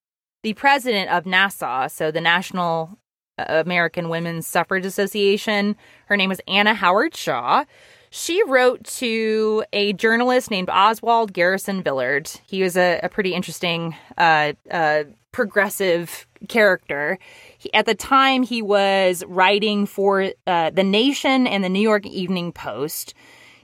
the 0.43 0.55
president 0.55 1.11
of 1.11 1.25
NAWSA, 1.25 1.91
so 1.91 2.11
the 2.11 2.21
National 2.21 2.99
uh, 3.39 3.45
American 3.49 4.09
Women's 4.09 4.47
Suffrage 4.47 4.87
Association, 4.87 5.77
her 6.07 6.17
name 6.17 6.29
was 6.29 6.41
Anna 6.47 6.75
Howard 6.75 7.17
Shaw. 7.17 7.65
She 8.11 8.43
wrote 8.45 8.85
to 8.85 9.65
a 9.73 9.93
journalist 9.93 10.51
named 10.51 10.71
Oswald 10.71 11.33
Garrison 11.33 11.83
Villard. 11.83 12.31
He 12.47 12.63
was 12.63 12.77
a, 12.77 13.01
a 13.03 13.09
pretty 13.09 13.35
interesting 13.35 13.97
uh, 14.17 14.53
uh, 14.71 15.05
progressive 15.33 16.27
character. 16.49 17.19
He, 17.59 17.73
at 17.75 17.87
the 17.87 17.95
time, 17.95 18.43
he 18.43 18.63
was 18.63 19.25
writing 19.27 19.85
for 19.85 20.33
uh, 20.47 20.71
The 20.71 20.85
Nation 20.85 21.47
and 21.47 21.63
the 21.63 21.69
New 21.69 21.83
York 21.83 22.07
Evening 22.07 22.53
Post. 22.53 23.15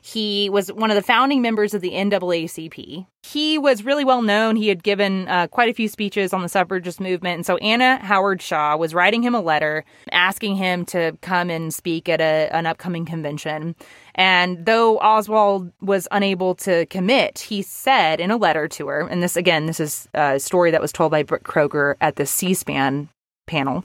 He 0.02 0.50
was 0.50 0.70
one 0.70 0.90
of 0.90 0.96
the 0.96 1.02
founding 1.02 1.40
members 1.40 1.72
of 1.72 1.80
the 1.80 1.92
NAACP. 1.92 3.06
He 3.22 3.56
was 3.56 3.86
really 3.86 4.04
well 4.04 4.20
known. 4.20 4.54
He 4.54 4.68
had 4.68 4.82
given 4.82 5.26
uh, 5.28 5.46
quite 5.46 5.70
a 5.70 5.72
few 5.72 5.88
speeches 5.88 6.34
on 6.34 6.42
the 6.42 6.48
suffragist 6.50 7.00
movement. 7.00 7.36
And 7.36 7.46
so 7.46 7.56
Anna 7.56 7.96
Howard 8.04 8.42
Shaw 8.42 8.76
was 8.76 8.92
writing 8.92 9.22
him 9.22 9.34
a 9.34 9.40
letter 9.40 9.82
asking 10.12 10.56
him 10.56 10.84
to 10.86 11.16
come 11.22 11.48
and 11.48 11.72
speak 11.72 12.10
at 12.10 12.20
a, 12.20 12.50
an 12.54 12.66
upcoming 12.66 13.06
convention. 13.06 13.74
And 14.14 14.66
though 14.66 14.98
Oswald 14.98 15.72
was 15.80 16.06
unable 16.10 16.54
to 16.56 16.84
commit, 16.86 17.38
he 17.38 17.62
said 17.62 18.20
in 18.20 18.30
a 18.30 18.36
letter 18.36 18.68
to 18.68 18.88
her, 18.88 19.08
and 19.08 19.22
this 19.22 19.38
again, 19.38 19.64
this 19.64 19.80
is 19.80 20.06
a 20.12 20.38
story 20.38 20.70
that 20.70 20.82
was 20.82 20.92
told 20.92 21.12
by 21.12 21.22
Brooke 21.22 21.44
Kroeger 21.44 21.94
at 22.02 22.16
the 22.16 22.26
C 22.26 22.52
SPAN 22.52 23.08
panel. 23.46 23.84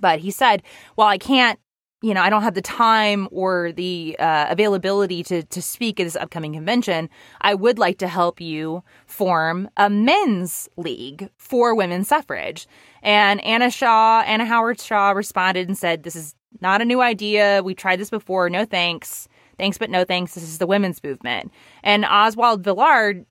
But 0.00 0.20
he 0.20 0.30
said, 0.30 0.62
Well, 0.96 1.08
I 1.08 1.18
can't 1.18 1.58
you 2.00 2.14
know, 2.14 2.22
I 2.22 2.30
don't 2.30 2.42
have 2.42 2.54
the 2.54 2.62
time 2.62 3.26
or 3.32 3.72
the 3.72 4.16
uh, 4.18 4.46
availability 4.48 5.22
to 5.24 5.42
to 5.42 5.60
speak 5.60 5.98
at 5.98 6.04
this 6.04 6.16
upcoming 6.16 6.52
convention. 6.52 7.10
I 7.40 7.54
would 7.54 7.78
like 7.78 7.98
to 7.98 8.08
help 8.08 8.40
you 8.40 8.84
form 9.06 9.68
a 9.76 9.90
men's 9.90 10.68
league 10.76 11.28
for 11.38 11.74
women's 11.74 12.08
suffrage. 12.08 12.68
And 13.02 13.42
Anna 13.44 13.70
Shaw, 13.70 14.20
Anna 14.20 14.44
Howard 14.44 14.80
Shaw 14.80 15.10
responded 15.10 15.66
and 15.66 15.76
said, 15.76 16.04
"This 16.04 16.14
is 16.14 16.34
not 16.60 16.80
a 16.80 16.84
new 16.84 17.00
idea. 17.00 17.62
We 17.64 17.74
tried 17.74 17.98
this 17.98 18.10
before. 18.10 18.48
No 18.48 18.64
thanks. 18.64 19.28
Thanks, 19.58 19.76
but 19.76 19.90
no 19.90 20.04
thanks. 20.04 20.34
This 20.34 20.44
is 20.44 20.58
the 20.58 20.68
women's 20.68 21.02
movement." 21.02 21.52
And 21.82 22.04
Oswald 22.04 22.62
Villard 22.62 23.26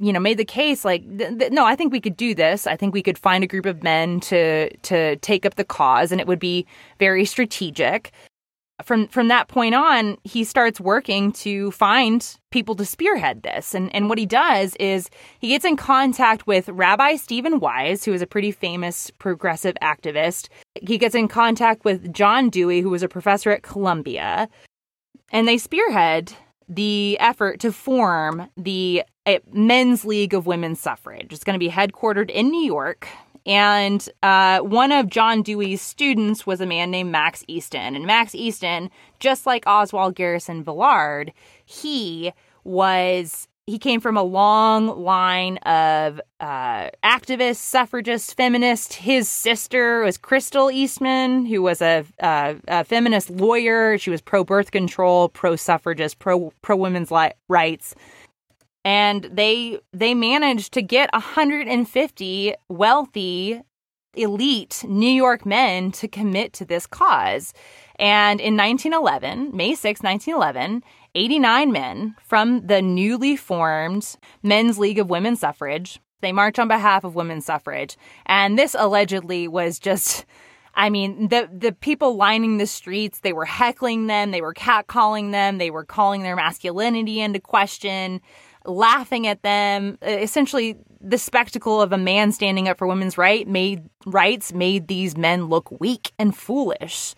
you 0.00 0.12
know 0.12 0.20
made 0.20 0.38
the 0.38 0.44
case 0.44 0.84
like 0.84 1.02
th- 1.18 1.38
th- 1.38 1.52
no 1.52 1.64
i 1.64 1.76
think 1.76 1.92
we 1.92 2.00
could 2.00 2.16
do 2.16 2.34
this. 2.34 2.66
I 2.66 2.76
think 2.76 2.92
we 2.92 3.02
could 3.02 3.18
find 3.18 3.42
a 3.42 3.46
group 3.46 3.66
of 3.66 3.82
men 3.82 4.20
to 4.20 4.74
to 4.76 5.16
take 5.16 5.46
up 5.46 5.54
the 5.54 5.64
cause 5.64 6.12
and 6.12 6.20
it 6.20 6.26
would 6.26 6.38
be 6.38 6.66
very 6.98 7.24
strategic. 7.24 8.12
From 8.84 9.08
from 9.08 9.28
that 9.28 9.48
point 9.48 9.74
on 9.74 10.16
he 10.24 10.44
starts 10.44 10.80
working 10.80 11.32
to 11.44 11.70
find 11.70 12.36
people 12.50 12.74
to 12.76 12.84
spearhead 12.84 13.42
this. 13.42 13.74
And 13.74 13.94
and 13.94 14.08
what 14.08 14.18
he 14.18 14.26
does 14.26 14.76
is 14.76 15.08
he 15.38 15.48
gets 15.48 15.64
in 15.64 15.76
contact 15.76 16.46
with 16.46 16.68
rabbi 16.68 17.16
stephen 17.16 17.60
wise 17.60 18.04
who 18.04 18.12
is 18.12 18.22
a 18.22 18.26
pretty 18.26 18.52
famous 18.52 19.10
progressive 19.18 19.76
activist. 19.82 20.48
He 20.74 20.98
gets 20.98 21.14
in 21.14 21.28
contact 21.28 21.84
with 21.84 22.12
john 22.12 22.50
dewey 22.50 22.80
who 22.80 22.90
was 22.90 23.02
a 23.02 23.08
professor 23.08 23.50
at 23.50 23.62
columbia. 23.62 24.48
And 25.32 25.46
they 25.46 25.58
spearhead 25.58 26.32
the 26.68 27.16
effort 27.20 27.60
to 27.60 27.72
form 27.72 28.48
the 28.56 29.02
Men's 29.52 30.04
League 30.04 30.34
of 30.34 30.46
Women's 30.46 30.80
Suffrage. 30.80 31.32
It's 31.32 31.44
going 31.44 31.54
to 31.54 31.64
be 31.64 31.70
headquartered 31.70 32.30
in 32.30 32.50
New 32.50 32.64
York. 32.64 33.06
And 33.46 34.06
uh, 34.22 34.60
one 34.60 34.92
of 34.92 35.08
John 35.08 35.42
Dewey's 35.42 35.80
students 35.80 36.46
was 36.46 36.60
a 36.60 36.66
man 36.66 36.90
named 36.90 37.10
Max 37.10 37.44
Eastman. 37.48 37.96
And 37.96 38.06
Max 38.06 38.34
Eastman, 38.34 38.90
just 39.18 39.46
like 39.46 39.66
Oswald 39.66 40.14
Garrison 40.14 40.62
Villard, 40.62 41.32
he 41.64 42.32
was 42.64 43.48
he 43.70 43.78
came 43.78 44.00
from 44.00 44.16
a 44.16 44.22
long 44.22 44.88
line 45.04 45.56
of 45.58 46.20
uh, 46.40 46.90
activists, 47.04 47.56
suffragists, 47.56 48.32
feminists. 48.32 48.96
His 48.96 49.28
sister 49.28 50.02
was 50.02 50.18
Crystal 50.18 50.70
Eastman, 50.70 51.46
who 51.46 51.62
was 51.62 51.80
a, 51.80 52.04
uh, 52.20 52.54
a 52.66 52.84
feminist 52.84 53.30
lawyer. 53.30 53.96
She 53.96 54.10
was 54.10 54.20
pro 54.20 54.42
birth 54.42 54.72
control, 54.72 55.28
pro 55.28 55.54
suffragist, 55.54 56.18
pro 56.18 56.52
pro 56.62 56.76
women's 56.76 57.12
li- 57.12 57.32
rights 57.48 57.94
and 58.84 59.24
they 59.24 59.78
they 59.92 60.14
managed 60.14 60.72
to 60.74 60.82
get 60.82 61.12
150 61.12 62.54
wealthy 62.68 63.62
elite 64.14 64.84
New 64.88 65.10
York 65.10 65.46
men 65.46 65.92
to 65.92 66.08
commit 66.08 66.52
to 66.54 66.64
this 66.64 66.86
cause. 66.86 67.52
And 67.98 68.40
in 68.40 68.56
1911, 68.56 69.54
May 69.54 69.74
6, 69.74 70.02
1911, 70.02 70.82
89 71.14 71.72
men 71.72 72.16
from 72.24 72.66
the 72.66 72.82
newly 72.82 73.36
formed 73.36 74.16
Men's 74.42 74.78
League 74.78 74.98
of 74.98 75.10
Women's 75.10 75.40
Suffrage, 75.40 76.00
they 76.22 76.32
march 76.32 76.58
on 76.58 76.68
behalf 76.68 77.04
of 77.04 77.14
women's 77.14 77.46
suffrage. 77.46 77.96
And 78.26 78.58
this 78.58 78.74
allegedly 78.78 79.48
was 79.48 79.78
just 79.78 80.24
I 80.72 80.88
mean, 80.88 81.28
the 81.28 81.48
the 81.52 81.72
people 81.72 82.16
lining 82.16 82.58
the 82.58 82.66
streets, 82.66 83.20
they 83.20 83.32
were 83.32 83.44
heckling 83.44 84.06
them, 84.06 84.30
they 84.30 84.40
were 84.40 84.54
catcalling 84.54 85.32
them, 85.32 85.58
they 85.58 85.70
were 85.70 85.84
calling 85.84 86.22
their 86.22 86.36
masculinity 86.36 87.20
into 87.20 87.40
question 87.40 88.20
laughing 88.64 89.26
at 89.26 89.42
them. 89.42 89.98
Essentially, 90.02 90.76
the 91.00 91.18
spectacle 91.18 91.80
of 91.80 91.92
a 91.92 91.98
man 91.98 92.32
standing 92.32 92.68
up 92.68 92.78
for 92.78 92.86
women's 92.86 93.16
right 93.16 93.48
made 93.48 93.88
rights 94.06 94.52
made 94.52 94.88
these 94.88 95.16
men 95.16 95.46
look 95.46 95.80
weak 95.80 96.12
and 96.18 96.36
foolish. 96.36 97.14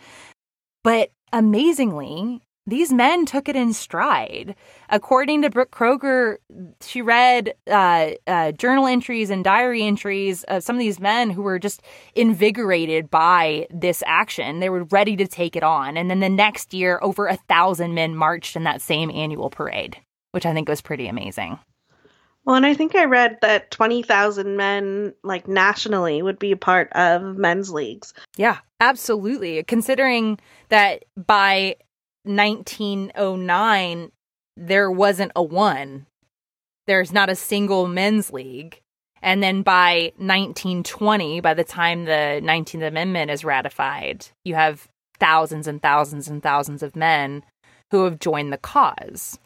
But 0.85 1.11
amazingly, 1.33 2.41
these 2.65 2.93
men 2.93 3.27
took 3.27 3.49
it 3.49 3.57
in 3.57 3.73
stride. 3.73 4.55
According 4.89 5.43
to 5.43 5.51
Brooke 5.51 5.73
Kroeger, 5.73 6.37
she 6.81 7.03
read 7.03 7.55
uh, 7.69 8.11
uh, 8.29 8.53
journal 8.53 8.87
entries 8.87 9.31
and 9.31 9.43
diary 9.43 9.83
entries 9.83 10.45
of 10.45 10.63
some 10.63 10.77
of 10.77 10.81
these 10.81 11.01
men 11.01 11.31
who 11.31 11.43
were 11.43 11.59
just 11.59 11.83
invigorated 12.15 13.11
by 13.11 13.67
this 13.71 14.03
action. 14.07 14.61
They 14.61 14.71
were 14.71 14.85
ready 14.85 15.17
to 15.17 15.27
take 15.27 15.57
it 15.57 15.65
on. 15.65 15.97
And 15.97 16.09
then 16.09 16.21
the 16.21 16.29
next 16.29 16.73
year, 16.73 17.01
over 17.03 17.27
a 17.27 17.37
thousand 17.37 17.95
men 17.95 18.15
marched 18.15 18.55
in 18.55 18.63
that 18.63 18.81
same 18.81 19.11
annual 19.11 19.51
parade 19.51 19.99
which 20.33 20.45
I 20.45 20.53
think 20.53 20.69
was 20.69 20.81
pretty 20.81 21.07
amazing. 21.09 21.59
Well, 22.45 22.57
and 22.57 22.67
I 22.67 22.75
think 22.75 22.97
I 22.97 23.05
read 23.05 23.39
that 23.41 23.71
20,000 23.71 24.57
men, 24.57 25.15
like 25.23 25.47
nationally, 25.47 26.23
would 26.23 26.41
be 26.41 26.51
a 26.51 26.57
part 26.57 26.93
of 26.93 27.37
men's 27.37 27.71
leagues. 27.71 28.13
Yeah, 28.37 28.59
absolutely. 28.81 29.63
Considering 29.63 30.41
that 30.69 31.05
by 31.17 31.77
1909, 32.25 34.11
there 34.57 34.91
wasn't 34.91 35.33
a 35.37 35.43
one, 35.43 36.07
there's 36.87 37.13
not 37.13 37.31
a 37.31 37.37
single 37.37 37.87
men's 37.87 38.33
league. 38.33 38.81
And 39.23 39.41
then 39.41 39.63
by 39.63 40.13
1920, 40.17 41.41
by 41.41 41.55
the 41.55 41.63
time 41.63 42.07
the 42.07 42.41
19th 42.43 42.89
Amendment 42.89 43.31
is 43.31 43.45
ratified, 43.45 44.27
you 44.45 44.57
have 44.57 44.89
thousands 45.21 45.69
and 45.69 45.81
thousands 45.81 46.27
and 46.27 46.43
thousands 46.43 46.83
of 46.83 46.97
men 46.97 47.45
who 47.93 48.03
have 48.03 48.19
joined 48.19 48.53
the 48.53 48.59
cause. 48.59 49.39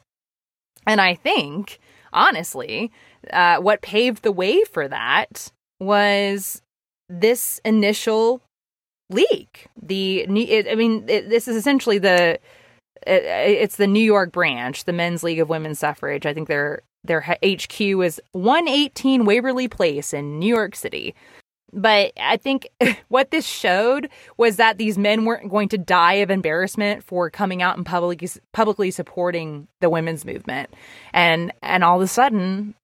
And 0.86 1.00
I 1.00 1.14
think, 1.14 1.78
honestly, 2.12 2.92
uh, 3.32 3.58
what 3.58 3.82
paved 3.82 4.22
the 4.22 4.32
way 4.32 4.64
for 4.64 4.88
that 4.88 5.50
was 5.80 6.62
this 7.08 7.60
initial 7.64 8.42
leak. 9.10 9.68
The 9.80 10.26
I 10.28 10.74
mean, 10.74 11.04
it, 11.08 11.28
this 11.28 11.48
is 11.48 11.56
essentially 11.56 11.98
the 11.98 12.38
it, 13.06 13.22
it's 13.24 13.76
the 13.76 13.86
New 13.86 14.00
York 14.00 14.32
branch, 14.32 14.84
the 14.84 14.92
Men's 14.92 15.22
League 15.22 15.40
of 15.40 15.48
Women's 15.48 15.78
Suffrage. 15.78 16.26
I 16.26 16.34
think 16.34 16.48
their 16.48 16.82
their 17.04 17.20
HQ 17.20 17.80
is 17.80 18.20
118 18.32 19.24
Waverly 19.24 19.68
Place 19.68 20.12
in 20.12 20.38
New 20.38 20.52
York 20.52 20.74
City. 20.74 21.14
But 21.72 22.12
I 22.18 22.36
think 22.36 22.68
what 23.08 23.30
this 23.30 23.46
showed 23.46 24.08
was 24.36 24.56
that 24.56 24.78
these 24.78 24.98
men 24.98 25.24
weren't 25.24 25.50
going 25.50 25.68
to 25.70 25.78
die 25.78 26.14
of 26.14 26.30
embarrassment 26.30 27.04
for 27.04 27.30
coming 27.30 27.62
out 27.62 27.76
and 27.76 27.84
publicly 27.84 28.28
publicly 28.52 28.90
supporting 28.90 29.68
the 29.80 29.90
women's 29.90 30.24
movement. 30.24 30.70
And 31.12 31.52
and 31.62 31.84
all 31.84 31.96
of 31.96 32.02
a 32.02 32.08
sudden 32.08 32.74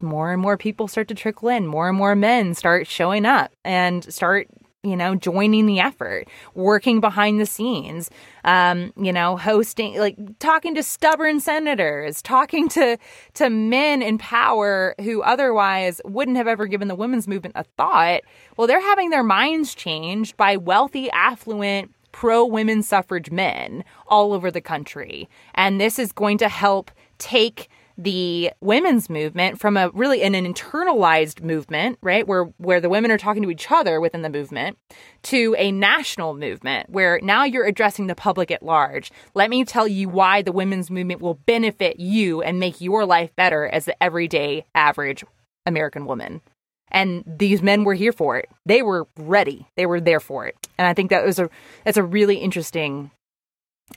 more 0.00 0.32
and 0.32 0.40
more 0.40 0.56
people 0.56 0.88
start 0.88 1.08
to 1.08 1.14
trickle 1.14 1.48
in, 1.48 1.66
more 1.66 1.88
and 1.88 1.96
more 1.96 2.14
men 2.14 2.54
start 2.54 2.86
showing 2.86 3.26
up 3.26 3.52
and 3.64 4.04
start 4.12 4.48
you 4.84 4.96
know, 4.96 5.14
joining 5.14 5.66
the 5.66 5.80
effort, 5.80 6.28
working 6.54 7.00
behind 7.00 7.40
the 7.40 7.46
scenes, 7.46 8.10
um, 8.44 8.92
you 8.96 9.12
know, 9.12 9.36
hosting, 9.36 9.98
like 9.98 10.16
talking 10.38 10.74
to 10.74 10.82
stubborn 10.82 11.40
senators, 11.40 12.20
talking 12.22 12.68
to 12.70 12.98
to 13.34 13.50
men 13.50 14.02
in 14.02 14.18
power 14.18 14.94
who 15.00 15.22
otherwise 15.22 16.00
wouldn't 16.04 16.36
have 16.36 16.46
ever 16.46 16.66
given 16.66 16.88
the 16.88 16.94
women's 16.94 17.26
movement 17.26 17.54
a 17.56 17.64
thought. 17.76 18.20
Well, 18.56 18.66
they're 18.66 18.80
having 18.80 19.10
their 19.10 19.24
minds 19.24 19.74
changed 19.74 20.36
by 20.36 20.56
wealthy, 20.56 21.10
affluent, 21.10 21.90
pro 22.12 22.44
women 22.44 22.82
suffrage 22.82 23.30
men 23.30 23.82
all 24.06 24.32
over 24.32 24.50
the 24.50 24.60
country, 24.60 25.28
and 25.54 25.80
this 25.80 25.98
is 25.98 26.12
going 26.12 26.38
to 26.38 26.48
help 26.48 26.90
take 27.18 27.68
the 27.96 28.50
women's 28.60 29.08
movement 29.08 29.60
from 29.60 29.76
a 29.76 29.90
really 29.90 30.22
an, 30.22 30.34
an 30.34 30.52
internalized 30.52 31.42
movement, 31.42 31.98
right, 32.02 32.26
where 32.26 32.44
where 32.58 32.80
the 32.80 32.88
women 32.88 33.10
are 33.10 33.18
talking 33.18 33.42
to 33.42 33.50
each 33.50 33.70
other 33.70 34.00
within 34.00 34.22
the 34.22 34.30
movement, 34.30 34.78
to 35.22 35.54
a 35.58 35.70
national 35.70 36.34
movement 36.34 36.90
where 36.90 37.20
now 37.22 37.44
you're 37.44 37.66
addressing 37.66 38.06
the 38.06 38.14
public 38.14 38.50
at 38.50 38.62
large. 38.62 39.12
Let 39.34 39.50
me 39.50 39.64
tell 39.64 39.86
you 39.86 40.08
why 40.08 40.42
the 40.42 40.52
women's 40.52 40.90
movement 40.90 41.20
will 41.20 41.34
benefit 41.34 42.00
you 42.00 42.42
and 42.42 42.58
make 42.58 42.80
your 42.80 43.04
life 43.04 43.34
better 43.36 43.66
as 43.66 43.84
the 43.84 44.02
everyday 44.02 44.64
average 44.74 45.24
American 45.66 46.06
woman. 46.06 46.40
And 46.88 47.24
these 47.26 47.62
men 47.62 47.84
were 47.84 47.94
here 47.94 48.12
for 48.12 48.36
it. 48.36 48.48
They 48.66 48.82
were 48.82 49.08
ready. 49.16 49.66
They 49.76 49.86
were 49.86 50.00
there 50.00 50.20
for 50.20 50.46
it. 50.46 50.56
And 50.78 50.86
I 50.86 50.94
think 50.94 51.10
that 51.10 51.24
was 51.24 51.38
a 51.38 51.48
that's 51.84 51.96
a 51.96 52.04
really 52.04 52.36
interesting 52.36 53.10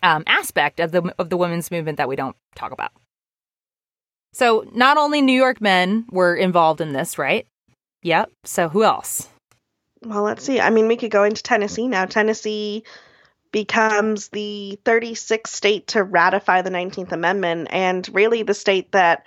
um, 0.04 0.24
aspect 0.28 0.80
of 0.80 0.92
the 0.92 1.14
of 1.18 1.30
the 1.30 1.38
women's 1.38 1.72
movement 1.72 1.98
that 1.98 2.08
we 2.08 2.16
don't 2.16 2.36
talk 2.56 2.72
about. 2.72 2.92
So 4.34 4.66
not 4.74 4.98
only 4.98 5.22
New 5.22 5.34
York 5.34 5.62
men 5.62 6.06
were 6.12 6.36
involved 6.36 6.82
in 6.82 6.94
this, 6.94 7.18
right? 7.18 7.48
Yep. 8.04 8.32
So 8.44 8.70
who 8.70 8.84
else? 8.84 9.28
Well, 10.04 10.24
let's 10.24 10.44
see. 10.44 10.60
I 10.60 10.70
mean, 10.70 10.88
we 10.88 10.98
could 10.98 11.12
go 11.12 11.24
into 11.24 11.42
Tennessee 11.42 11.88
now. 11.88 12.06
Tennessee 12.06 12.84
becomes 13.52 14.28
the 14.28 14.80
36th 14.86 15.48
state 15.48 15.88
to 15.88 16.04
ratify 16.04 16.62
the 16.62 16.70
19th 16.70 17.12
Amendment 17.12 17.70
and 17.72 18.08
really 18.14 18.44
the 18.44 18.54
state 18.54 18.92
that, 18.92 19.26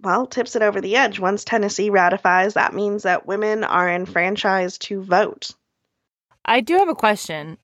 well, 0.00 0.26
tips 0.26 0.54
it 0.54 0.62
over 0.62 0.80
the 0.80 0.96
edge. 0.96 1.18
Once 1.18 1.44
Tennessee 1.44 1.90
ratifies, 1.90 2.54
that 2.54 2.74
means 2.74 3.02
that 3.02 3.26
women 3.26 3.64
are 3.64 3.90
enfranchised 3.90 4.82
to 4.82 5.02
vote. 5.02 5.50
I 6.44 6.60
do 6.60 6.76
have 6.76 6.88
a 6.88 6.94
question. 6.94 7.58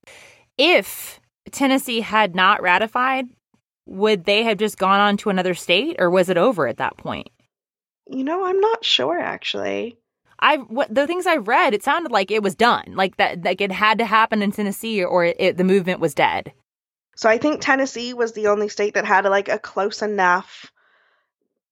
If 0.57 1.19
Tennessee 1.51 2.01
had 2.01 2.35
not 2.35 2.61
ratified, 2.61 3.27
would 3.91 4.25
they 4.25 4.43
have 4.43 4.57
just 4.57 4.77
gone 4.77 4.99
on 4.99 5.17
to 5.17 5.29
another 5.29 5.53
state 5.53 5.97
or 5.99 6.09
was 6.09 6.29
it 6.29 6.37
over 6.37 6.67
at 6.67 6.77
that 6.77 6.97
point? 6.97 7.29
You 8.09 8.23
know, 8.23 8.45
I'm 8.45 8.59
not 8.59 8.83
sure 8.85 9.19
actually. 9.19 9.97
I 10.39 10.57
what 10.57 10.93
the 10.93 11.05
things 11.05 11.27
I 11.27 11.35
read, 11.35 11.73
it 11.73 11.83
sounded 11.83 12.11
like 12.11 12.31
it 12.31 12.41
was 12.41 12.55
done, 12.55 12.93
like 12.95 13.17
that, 13.17 13.43
like 13.43 13.61
it 13.61 13.71
had 13.71 13.99
to 13.99 14.05
happen 14.05 14.41
in 14.41 14.51
Tennessee, 14.51 15.03
or 15.03 15.25
it, 15.25 15.57
the 15.57 15.63
movement 15.63 15.99
was 15.99 16.15
dead. 16.15 16.51
So 17.15 17.29
I 17.29 17.37
think 17.37 17.61
Tennessee 17.61 18.13
was 18.13 18.33
the 18.33 18.47
only 18.47 18.69
state 18.69 18.95
that 18.95 19.05
had 19.05 19.25
like 19.25 19.49
a 19.49 19.59
close 19.59 20.01
enough. 20.01 20.71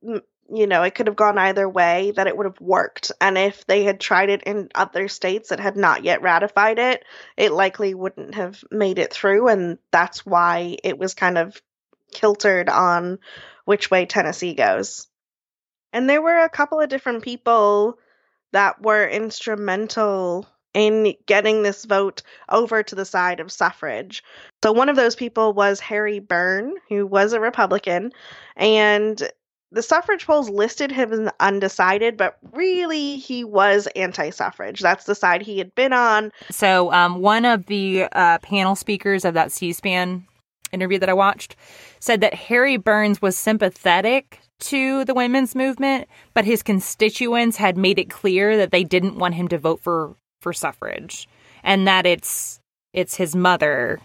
You 0.01 0.67
know, 0.67 0.83
it 0.83 0.93
could 0.93 1.07
have 1.07 1.15
gone 1.15 1.37
either 1.37 1.67
way 1.67 2.11
that 2.15 2.27
it 2.27 2.37
would 2.37 2.45
have 2.45 2.59
worked. 2.59 3.11
And 3.19 3.37
if 3.37 3.65
they 3.65 3.83
had 3.83 3.99
tried 3.99 4.29
it 4.29 4.43
in 4.43 4.69
other 4.75 5.07
states 5.07 5.49
that 5.49 5.59
had 5.59 5.77
not 5.77 6.03
yet 6.03 6.21
ratified 6.21 6.79
it, 6.79 7.03
it 7.37 7.51
likely 7.51 7.93
wouldn't 7.93 8.35
have 8.35 8.63
made 8.69 8.99
it 8.99 9.13
through. 9.13 9.47
And 9.47 9.77
that's 9.91 10.25
why 10.25 10.77
it 10.83 10.99
was 10.99 11.13
kind 11.13 11.37
of 11.37 11.59
kiltered 12.11 12.69
on 12.69 13.19
which 13.65 13.91
way 13.91 14.05
Tennessee 14.05 14.53
goes. 14.53 15.07
And 15.93 16.09
there 16.09 16.21
were 16.21 16.39
a 16.39 16.49
couple 16.49 16.79
of 16.79 16.89
different 16.89 17.23
people 17.23 17.97
that 18.51 18.81
were 18.81 19.07
instrumental 19.07 20.47
in 20.73 21.15
getting 21.25 21.63
this 21.63 21.85
vote 21.85 22.21
over 22.47 22.83
to 22.83 22.95
the 22.95 23.05
side 23.05 23.39
of 23.39 23.51
suffrage. 23.51 24.23
So 24.63 24.71
one 24.71 24.89
of 24.89 24.95
those 24.95 25.15
people 25.15 25.53
was 25.53 25.79
Harry 25.79 26.19
Burn, 26.19 26.75
who 26.89 27.07
was 27.07 27.33
a 27.33 27.39
Republican, 27.39 28.11
and 28.55 29.21
the 29.71 29.83
suffrage 29.83 30.25
polls 30.25 30.49
listed 30.49 30.91
him 30.91 31.11
as 31.11 31.31
undecided, 31.39 32.17
but 32.17 32.37
really 32.53 33.17
he 33.17 33.43
was 33.43 33.87
anti-suffrage. 33.95 34.79
That's 34.79 35.05
the 35.05 35.15
side 35.15 35.41
he 35.41 35.59
had 35.59 35.73
been 35.75 35.93
on. 35.93 36.31
So 36.49 36.91
um, 36.91 37.21
one 37.21 37.45
of 37.45 37.67
the 37.67 38.07
uh, 38.11 38.39
panel 38.39 38.75
speakers 38.75 39.25
of 39.25 39.35
that 39.35 39.51
C-SPAN 39.51 40.25
interview 40.71 40.99
that 40.99 41.09
I 41.09 41.13
watched 41.13 41.55
said 41.99 42.21
that 42.21 42.33
Harry 42.33 42.77
Burns 42.77 43.21
was 43.21 43.37
sympathetic 43.37 44.41
to 44.59 45.05
the 45.05 45.13
women's 45.13 45.55
movement, 45.55 46.07
but 46.33 46.45
his 46.45 46.63
constituents 46.63 47.57
had 47.57 47.77
made 47.77 47.99
it 47.99 48.09
clear 48.09 48.57
that 48.57 48.71
they 48.71 48.83
didn't 48.83 49.17
want 49.17 49.35
him 49.35 49.47
to 49.49 49.57
vote 49.57 49.81
for 49.81 50.15
for 50.41 50.53
suffrage 50.53 51.27
and 51.63 51.87
that 51.87 52.05
it's 52.05 52.59
it's 52.93 53.15
his 53.15 53.35
mother 53.35 53.99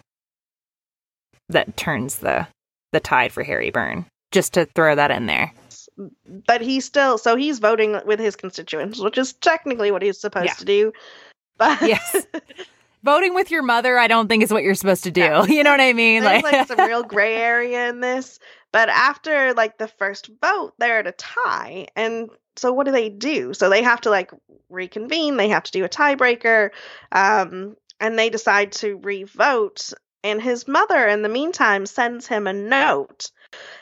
that 1.48 1.76
turns 1.76 2.18
the 2.18 2.46
the 2.92 3.00
tide 3.00 3.32
for 3.32 3.42
Harry 3.42 3.70
Burn. 3.70 4.06
Just 4.32 4.54
to 4.54 4.66
throw 4.66 4.94
that 4.94 5.10
in 5.10 5.26
there. 5.26 5.52
But 6.46 6.60
he's 6.60 6.84
still 6.84 7.18
so 7.18 7.36
he's 7.36 7.58
voting 7.58 8.00
with 8.04 8.18
his 8.18 8.36
constituents, 8.36 9.00
which 9.00 9.18
is 9.18 9.32
technically 9.34 9.90
what 9.90 10.02
he's 10.02 10.20
supposed 10.20 10.46
yeah. 10.46 10.54
to 10.54 10.64
do. 10.64 10.92
But 11.56 11.80
yes. 11.82 12.26
Voting 13.04 13.34
with 13.34 13.50
your 13.50 13.62
mother, 13.62 13.98
I 13.98 14.06
don't 14.06 14.28
think 14.28 14.42
is 14.42 14.50
what 14.50 14.62
you're 14.62 14.74
supposed 14.74 15.04
to 15.04 15.10
do. 15.10 15.20
Yeah. 15.20 15.44
You 15.48 15.62
know 15.62 15.70
what 15.70 15.80
I 15.80 15.92
mean? 15.92 16.22
There's 16.22 16.42
like, 16.42 16.52
like 16.52 16.68
some 16.68 16.86
real 16.86 17.02
gray 17.14 17.36
area 17.36 17.90
in 17.90 18.00
this. 18.00 18.38
But 18.72 18.88
after 18.88 19.52
like 19.52 19.76
the 19.76 19.88
first 19.88 20.30
vote, 20.42 20.72
they're 20.78 21.00
at 21.00 21.06
a 21.06 21.12
tie. 21.12 21.88
And 21.94 22.30
so 22.56 22.72
what 22.72 22.86
do 22.86 22.92
they 22.92 23.10
do? 23.10 23.52
So 23.52 23.68
they 23.68 23.82
have 23.82 24.00
to 24.02 24.10
like 24.10 24.30
reconvene, 24.70 25.36
they 25.36 25.50
have 25.50 25.64
to 25.64 25.72
do 25.72 25.84
a 25.84 25.88
tiebreaker, 25.88 26.70
um, 27.12 27.76
and 28.00 28.18
they 28.18 28.30
decide 28.30 28.72
to 28.72 28.96
revote. 28.96 29.92
And 30.24 30.40
his 30.40 30.66
mother, 30.66 31.06
in 31.06 31.20
the 31.20 31.28
meantime, 31.28 31.84
sends 31.84 32.26
him 32.26 32.46
a 32.46 32.54
note. 32.54 33.30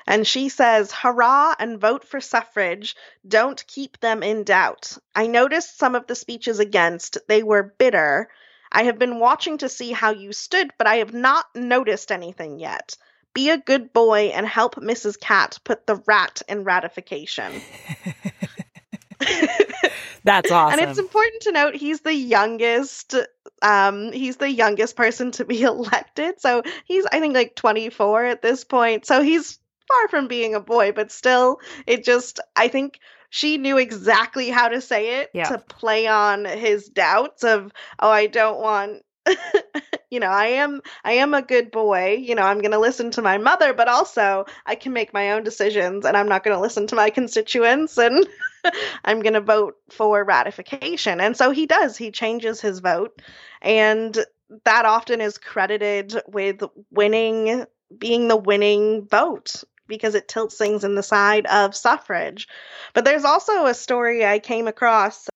And 0.06 0.26
she 0.26 0.48
says, 0.48 0.90
Hurrah 0.90 1.54
and 1.60 1.80
vote 1.80 2.04
for 2.04 2.20
suffrage. 2.20 2.96
Don't 3.26 3.64
keep 3.68 4.00
them 4.00 4.24
in 4.24 4.42
doubt. 4.42 4.98
I 5.14 5.28
noticed 5.28 5.78
some 5.78 5.94
of 5.94 6.08
the 6.08 6.16
speeches 6.16 6.58
against. 6.58 7.18
They 7.28 7.44
were 7.44 7.74
bitter. 7.78 8.28
I 8.72 8.84
have 8.84 8.98
been 8.98 9.18
watching 9.18 9.58
to 9.58 9.68
see 9.68 9.92
how 9.92 10.10
you 10.10 10.32
stood, 10.32 10.72
but 10.78 10.86
I 10.86 10.96
have 10.96 11.12
not 11.12 11.44
noticed 11.54 12.10
anything 12.10 12.58
yet. 12.58 12.96
Be 13.34 13.50
a 13.50 13.58
good 13.58 13.92
boy 13.92 14.32
and 14.34 14.46
help 14.46 14.76
Mrs. 14.76 15.20
Catt 15.20 15.58
put 15.64 15.86
the 15.86 16.02
rat 16.06 16.42
in 16.48 16.64
ratification. 16.64 17.52
That's 20.24 20.50
awesome. 20.50 20.78
And 20.80 20.90
it's 20.90 20.98
important 20.98 21.42
to 21.42 21.52
note 21.52 21.74
he's 21.74 22.00
the 22.00 22.14
youngest 22.14 23.14
um 23.60 24.12
he's 24.12 24.36
the 24.36 24.50
youngest 24.50 24.96
person 24.96 25.30
to 25.32 25.44
be 25.44 25.62
elected. 25.62 26.40
So 26.40 26.62
he's 26.84 27.06
I 27.06 27.20
think 27.20 27.34
like 27.34 27.54
24 27.54 28.24
at 28.24 28.42
this 28.42 28.64
point. 28.64 29.06
So 29.06 29.22
he's 29.22 29.58
far 29.88 30.08
from 30.08 30.28
being 30.28 30.54
a 30.54 30.60
boy, 30.60 30.92
but 30.92 31.12
still 31.12 31.60
it 31.86 32.04
just 32.04 32.40
I 32.56 32.68
think 32.68 32.98
she 33.32 33.56
knew 33.56 33.78
exactly 33.78 34.50
how 34.50 34.68
to 34.68 34.82
say 34.82 35.20
it 35.20 35.30
yeah. 35.32 35.44
to 35.44 35.58
play 35.58 36.06
on 36.06 36.44
his 36.44 36.90
doubts 36.90 37.42
of 37.44 37.72
oh 37.98 38.10
I 38.10 38.26
don't 38.26 38.60
want 38.60 39.02
you 40.10 40.18
know 40.18 40.28
i 40.28 40.46
am 40.46 40.82
i 41.04 41.12
am 41.12 41.32
a 41.32 41.42
good 41.42 41.70
boy 41.70 42.16
you 42.20 42.34
know 42.34 42.42
i'm 42.42 42.58
going 42.58 42.72
to 42.72 42.78
listen 42.80 43.12
to 43.12 43.22
my 43.22 43.38
mother 43.38 43.72
but 43.72 43.86
also 43.86 44.44
i 44.66 44.74
can 44.74 44.92
make 44.92 45.14
my 45.14 45.30
own 45.30 45.44
decisions 45.44 46.04
and 46.04 46.16
i'm 46.16 46.28
not 46.28 46.42
going 46.42 46.56
to 46.56 46.60
listen 46.60 46.88
to 46.88 46.96
my 46.96 47.08
constituents 47.08 47.96
and 47.98 48.26
i'm 49.04 49.20
going 49.20 49.34
to 49.34 49.40
vote 49.40 49.76
for 49.90 50.24
ratification 50.24 51.20
and 51.20 51.36
so 51.36 51.52
he 51.52 51.66
does 51.66 51.96
he 51.96 52.10
changes 52.10 52.60
his 52.60 52.80
vote 52.80 53.22
and 53.60 54.18
that 54.64 54.86
often 54.86 55.20
is 55.20 55.38
credited 55.38 56.20
with 56.26 56.64
winning 56.90 57.64
being 57.96 58.26
the 58.26 58.36
winning 58.36 59.06
vote 59.06 59.62
because 59.92 60.14
it 60.14 60.26
tilts 60.26 60.56
things 60.56 60.84
in 60.84 60.94
the 60.94 61.02
side 61.02 61.46
of 61.46 61.76
suffrage 61.76 62.48
but 62.94 63.04
there's 63.04 63.24
also 63.24 63.66
a 63.66 63.74
story 63.74 64.24
i 64.26 64.38
came 64.38 64.66
across 64.66 65.28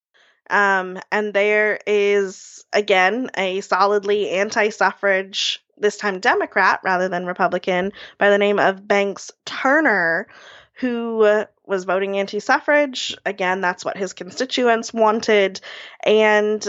um, 0.50 0.98
and 1.10 1.32
there 1.34 1.78
is, 1.86 2.64
again, 2.72 3.30
a 3.36 3.60
solidly 3.60 4.30
anti 4.30 4.70
suffrage, 4.70 5.62
this 5.76 5.96
time 5.96 6.20
Democrat 6.20 6.80
rather 6.84 7.08
than 7.08 7.26
Republican, 7.26 7.92
by 8.18 8.30
the 8.30 8.38
name 8.38 8.58
of 8.58 8.86
Banks 8.86 9.30
Turner, 9.44 10.28
who 10.74 11.44
was 11.64 11.84
voting 11.84 12.18
anti 12.18 12.40
suffrage. 12.40 13.16
Again, 13.26 13.60
that's 13.60 13.84
what 13.84 13.96
his 13.96 14.12
constituents 14.12 14.92
wanted. 14.92 15.60
And 16.04 16.66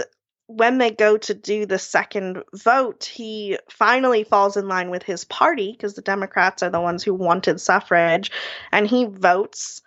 when 0.47 0.77
they 0.77 0.91
go 0.91 1.17
to 1.17 1.33
do 1.33 1.65
the 1.65 1.77
second 1.77 2.43
vote, 2.53 3.03
he 3.03 3.57
finally 3.69 4.23
falls 4.23 4.57
in 4.57 4.67
line 4.67 4.89
with 4.89 5.03
his 5.03 5.25
party 5.25 5.73
because 5.73 5.93
the 5.93 6.01
Democrats 6.01 6.63
are 6.63 6.69
the 6.69 6.81
ones 6.81 7.03
who 7.03 7.13
wanted 7.13 7.59
suffrage. 7.59 8.31
And 8.71 8.87
he 8.87 9.05
votes 9.05 9.81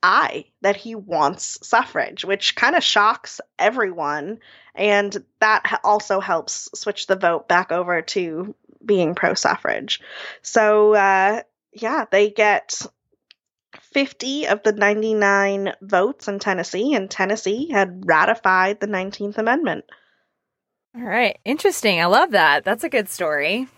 I 0.00 0.46
that 0.60 0.76
he 0.76 0.94
wants 0.94 1.66
suffrage, 1.66 2.24
which 2.24 2.54
kind 2.54 2.76
of 2.76 2.84
shocks 2.84 3.40
everyone. 3.58 4.38
And 4.74 5.24
that 5.40 5.80
also 5.82 6.20
helps 6.20 6.68
switch 6.78 7.08
the 7.08 7.16
vote 7.16 7.48
back 7.48 7.72
over 7.72 8.02
to 8.02 8.54
being 8.84 9.16
pro 9.16 9.34
suffrage. 9.34 10.00
So, 10.42 10.94
uh, 10.94 11.42
yeah, 11.72 12.04
they 12.10 12.30
get 12.30 12.80
50 13.92 14.46
of 14.46 14.62
the 14.62 14.72
99 14.72 15.72
votes 15.80 16.28
in 16.28 16.38
Tennessee, 16.38 16.94
and 16.94 17.10
Tennessee 17.10 17.70
had 17.70 18.02
ratified 18.04 18.80
the 18.80 18.86
19th 18.86 19.38
Amendment. 19.38 19.84
All 20.96 21.02
right. 21.02 21.38
Interesting. 21.44 22.00
I 22.00 22.06
love 22.06 22.32
that. 22.32 22.64
That's 22.64 22.84
a 22.84 22.88
good 22.88 23.08
story. 23.08 23.68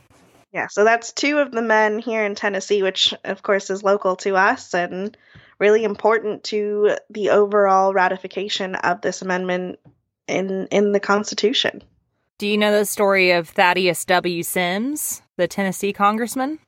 Yeah, 0.53 0.67
so 0.69 0.85
that's 0.85 1.13
two 1.13 1.39
of 1.39 1.53
the 1.53 1.63
men 1.63 1.99
here 1.99 2.25
in 2.25 2.35
Tennessee, 2.35 2.83
which 2.83 3.15
of 3.25 3.43
course 3.43 3.71
is 3.71 3.85
local 3.85 4.17
to 4.17 4.35
us 4.37 4.75
and 4.75 5.17
really 5.61 5.85
important 5.85 6.45
to 6.45 6.97
the 7.09 7.31
overall 7.31 7.93
ratification 7.93 8.75
of 8.75 9.01
this 9.01 9.23
amendment 9.23 9.79
in 10.27 10.67
in 10.69 10.93
the 10.93 11.01
Constitution. 11.01 11.85
Do 12.39 12.49
you 12.49 12.57
know 12.57 12.73
the 12.73 12.87
story 12.87 13.33
of 13.33 13.49
Thaddeus 13.51 14.05
W. 14.07 14.43
Sims, 14.43 15.23
the 15.37 15.47
Tennessee 15.47 15.93
congressman? 15.93 16.59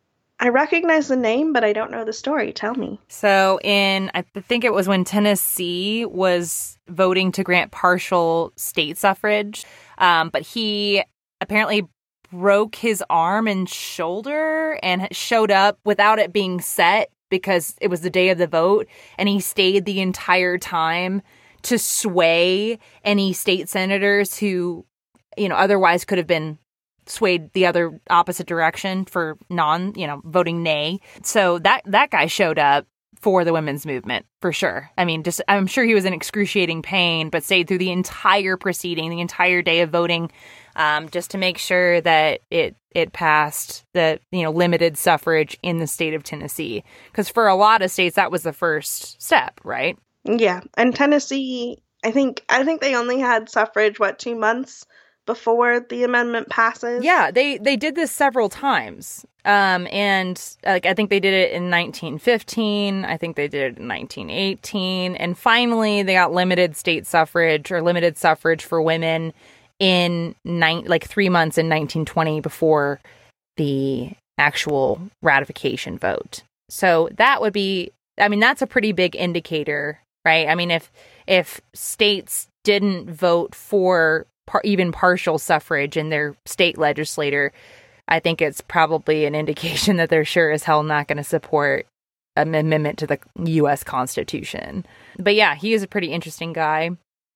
I 0.43 0.49
recognize 0.49 1.07
the 1.07 1.15
name, 1.15 1.53
but 1.53 1.63
I 1.63 1.73
don't 1.73 1.93
know 1.93 2.05
the 2.05 2.13
story. 2.13 2.53
Tell 2.53 2.75
me. 2.75 2.99
So, 3.07 3.61
in 3.63 4.11
I 4.13 4.23
think 4.23 4.65
it 4.65 4.73
was 4.73 4.89
when 4.89 5.05
Tennessee 5.05 6.05
was 6.05 6.79
voting 6.89 7.31
to 7.33 7.45
grant 7.45 7.71
partial 7.71 8.53
state 8.57 8.99
suffrage, 8.99 9.65
um, 9.99 10.31
but 10.31 10.43
he 10.43 11.05
apparently 11.41 11.87
broke 12.33 12.75
his 12.75 13.05
arm 13.09 13.47
and 13.47 13.69
shoulder 13.69 14.81
and 14.83 15.07
showed 15.15 15.53
up 15.53 15.79
without 15.85 16.19
it 16.19 16.33
being 16.33 16.61
set 16.61 17.11
because 17.31 17.77
it 17.81 17.87
was 17.87 18.01
the 18.01 18.11
day 18.11 18.31
of 18.31 18.39
the 18.39 18.49
vote 18.49 18.89
and 19.19 19.29
he 19.29 19.39
stayed 19.39 19.85
the 19.85 20.01
entire 20.01 20.59
time 20.59 21.23
to 21.63 21.79
sway 21.79 22.81
any 23.05 23.33
state 23.33 23.69
senators 23.69 24.39
who 24.39 24.85
you 25.37 25.49
know 25.49 25.55
otherwise 25.55 26.05
could 26.05 26.19
have 26.19 26.27
been 26.27 26.59
swayed 27.07 27.53
the 27.53 27.67
other 27.67 27.99
opposite 28.11 28.47
direction 28.47 29.05
for 29.05 29.37
non 29.51 29.95
you 29.95 30.07
know 30.07 30.21
voting 30.25 30.63
nay 30.63 31.01
so 31.23 31.59
that 31.59 31.83
that 31.87 32.11
guy 32.11 32.27
showed 32.27 32.59
up 32.59 32.87
for 33.23 33.45
the 33.45 33.53
women's 33.53 33.87
movement 33.87 34.27
for 34.41 34.53
sure. 34.53 34.91
I 34.99 35.05
mean, 35.05 35.23
just 35.23 35.41
I'm 35.47 35.69
sure 35.69 35.85
he 35.85 35.95
was 35.95 36.05
in 36.05 36.13
excruciating 36.13 36.83
pain, 36.83 37.31
but 37.31 37.45
stayed 37.45 37.69
through 37.69 37.79
the 37.79 37.93
entire 37.93 38.57
proceeding, 38.57 39.11
the 39.11 39.21
entire 39.21 39.63
day 39.63 39.81
of 39.81 39.91
voting, 39.91 40.31
um, 40.75 41.09
just 41.09 41.31
to 41.31 41.39
make 41.39 41.57
sure 41.57 42.01
that 42.01 42.41
it 42.51 42.77
it 42.91 43.13
passed 43.13 43.85
the 43.95 44.19
you 44.33 44.43
know 44.43 44.51
limited 44.51 44.99
suffrage 44.99 45.57
in 45.63 45.79
the 45.79 45.87
state 45.87 46.15
of 46.15 46.25
Tennessee. 46.25 46.83
Because 47.11 47.29
for 47.29 47.47
a 47.47 47.55
lot 47.55 47.81
of 47.81 47.93
states, 47.93 48.17
that 48.17 48.33
was 48.33 48.43
the 48.43 48.53
first 48.53 49.23
step, 49.23 49.61
right? 49.63 49.97
Yeah, 50.25 50.61
and 50.77 50.95
Tennessee, 50.95 51.81
I 52.05 52.11
think 52.11 52.45
I 52.49 52.65
think 52.65 52.81
they 52.81 52.97
only 52.97 53.21
had 53.21 53.49
suffrage 53.49 54.01
what 54.01 54.19
two 54.19 54.35
months 54.35 54.85
before 55.27 55.81
the 55.81 56.05
amendment 56.05 56.49
passes. 56.49 57.05
Yeah, 57.05 57.31
they 57.31 57.59
they 57.59 57.77
did 57.77 57.95
this 57.95 58.11
several 58.11 58.49
times. 58.49 59.25
Um, 59.45 59.89
and 59.91 60.41
like 60.65 60.87
I 60.87 60.95
think 60.95 61.11
they 61.11 61.21
did 61.21 61.35
it 61.35 61.53
in 61.53 61.71
1915. 61.71 63.05
I 63.05 63.17
think 63.17 63.37
they 63.37 63.49
did 63.49 63.73
it 63.73 63.79
in 63.79 63.89
1918, 63.89 65.17
and 65.17 65.37
finally 65.37 66.03
they 66.03 66.15
got 66.15 66.33
limited 66.33 66.77
state 66.77 67.07
suffrage 67.07 67.73
or 67.73 67.83
limited 67.83 68.17
suffrage 68.17 68.65
for 68.65 68.81
women 68.81 69.33
in 69.79 70.35
nine 70.45 70.85
like 70.85 71.05
three 71.07 71.29
months 71.29 71.59
in 71.59 71.67
1920 71.67 72.41
before 72.41 73.01
the 73.57 74.13
actual 74.39 75.01
ratification 75.23 75.99
vote. 75.99 76.43
So 76.69 77.09
that 77.17 77.41
would 77.41 77.53
be, 77.53 77.91
I 78.19 78.29
mean, 78.29 78.41
that's 78.41 78.63
a 78.63 78.67
pretty 78.67 78.93
big 78.93 79.15
indicator, 79.17 80.01
right? 80.25 80.49
I 80.49 80.55
mean, 80.55 80.71
if 80.71 80.91
if 81.27 81.61
states 81.75 82.49
didn't 82.65 83.11
vote 83.11 83.55
for 83.55 84.27
par- 84.53 84.61
even 84.65 84.93
partial 84.93 85.39
suffrage 85.39 85.97
in 85.97 86.11
their 86.11 86.37
state 86.45 86.77
legislator, 86.77 87.53
I 88.07 88.21
think 88.21 88.43
it's 88.43 88.61
probably 88.61 89.25
an 89.25 89.35
indication 89.35 89.97
that 89.97 90.11
they're 90.11 90.25
sure 90.25 90.51
as 90.51 90.63
hell 90.63 90.83
not 90.83 91.09
going 91.09 91.17
to 91.17 91.25
support 91.25 91.87
an 92.37 92.55
amendment 92.55 92.99
to 92.99 93.07
the 93.07 93.19
U.S. 93.45 93.83
Constitution. 93.83 94.87
But 95.19 95.35
yeah, 95.35 95.55
he 95.55 95.73
is 95.75 95.83
a 95.83 95.89
pretty 95.89 96.13
interesting 96.13 96.53
guy. 96.53 96.91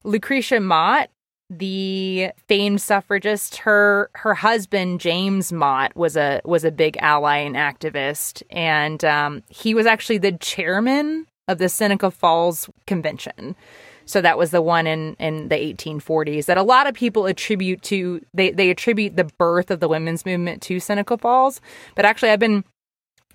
Lucretia 0.04 0.60
Mott, 0.60 1.10
the 1.50 2.30
famed 2.48 2.80
suffragist, 2.80 3.56
her 3.58 4.10
her 4.14 4.34
husband 4.34 5.00
James 5.00 5.52
Mott 5.52 5.94
was 5.96 6.16
a 6.16 6.40
was 6.44 6.64
a 6.64 6.70
big 6.70 6.96
ally 6.98 7.38
and 7.38 7.56
activist, 7.56 8.42
and 8.50 9.04
um, 9.04 9.42
he 9.48 9.74
was 9.74 9.86
actually 9.86 10.18
the 10.18 10.32
chairman 10.32 11.26
of 11.48 11.58
the 11.58 11.68
Seneca 11.68 12.10
Falls 12.10 12.68
Convention. 12.86 13.54
So 14.06 14.20
that 14.22 14.38
was 14.38 14.50
the 14.52 14.62
one 14.62 14.86
in, 14.86 15.14
in 15.18 15.48
the 15.48 15.56
1840s 15.56 16.46
that 16.46 16.56
a 16.56 16.62
lot 16.62 16.86
of 16.86 16.94
people 16.94 17.26
attribute 17.26 17.82
to, 17.82 18.24
they, 18.32 18.50
they 18.50 18.70
attribute 18.70 19.16
the 19.16 19.24
birth 19.24 19.70
of 19.70 19.80
the 19.80 19.88
women's 19.88 20.24
movement 20.24 20.62
to 20.62 20.80
Seneca 20.80 21.18
Falls. 21.18 21.60
But 21.94 22.04
actually, 22.04 22.30
I've 22.30 22.38
been 22.38 22.64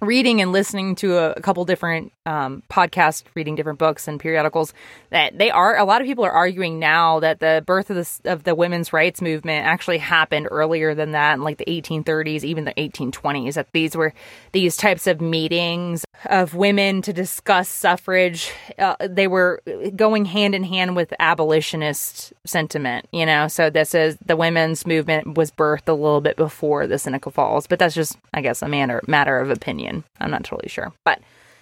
reading 0.01 0.41
and 0.41 0.51
listening 0.51 0.95
to 0.95 1.17
a, 1.17 1.31
a 1.33 1.41
couple 1.41 1.63
different 1.63 2.11
um, 2.25 2.63
podcasts, 2.69 3.23
reading 3.35 3.55
different 3.55 3.77
books 3.77 4.07
and 4.07 4.19
periodicals, 4.19 4.73
that 5.11 5.37
they 5.37 5.51
are 5.51 5.77
a 5.77 5.85
lot 5.85 6.01
of 6.01 6.07
people 6.07 6.25
are 6.25 6.31
arguing 6.31 6.79
now 6.79 7.19
that 7.19 7.39
the 7.39 7.63
birth 7.65 7.89
of 7.89 7.95
the 7.95 8.31
of 8.31 8.43
the 8.43 8.55
women's 8.55 8.91
rights 8.91 9.21
movement 9.21 9.65
actually 9.65 9.99
happened 9.99 10.47
earlier 10.49 10.95
than 10.95 11.11
that, 11.11 11.35
in 11.35 11.43
like 11.43 11.57
the 11.57 11.65
1830s, 11.65 12.43
even 12.43 12.65
the 12.65 12.73
1820s. 12.73 13.53
That 13.53 13.67
these 13.73 13.95
were 13.95 14.13
these 14.51 14.75
types 14.75 15.05
of 15.07 15.21
meetings 15.21 16.03
of 16.25 16.55
women 16.55 17.01
to 17.03 17.13
discuss 17.13 17.69
suffrage. 17.69 18.51
Uh, 18.77 18.95
they 19.07 19.27
were 19.27 19.61
going 19.95 20.25
hand 20.25 20.55
in 20.55 20.63
hand 20.63 20.95
with 20.95 21.13
abolitionist 21.19 22.33
sentiment, 22.45 23.07
you 23.11 23.25
know. 23.25 23.47
So 23.47 23.69
this 23.69 23.93
is 23.93 24.17
the 24.25 24.35
women's 24.35 24.87
movement 24.87 25.37
was 25.37 25.51
birthed 25.51 25.87
a 25.87 25.93
little 25.93 26.21
bit 26.21 26.37
before 26.37 26.87
the 26.87 26.97
Seneca 26.97 27.29
Falls, 27.29 27.67
but 27.67 27.77
that's 27.77 27.95
just, 27.95 28.17
I 28.33 28.41
guess, 28.41 28.61
a 28.61 28.67
matter 28.67 29.01
matter 29.07 29.39
of 29.39 29.49
opinion 29.49 29.90
I'm 30.19 30.31
not 30.31 30.43
totally 30.43 30.69
sure. 30.69 30.91
But 31.05 31.21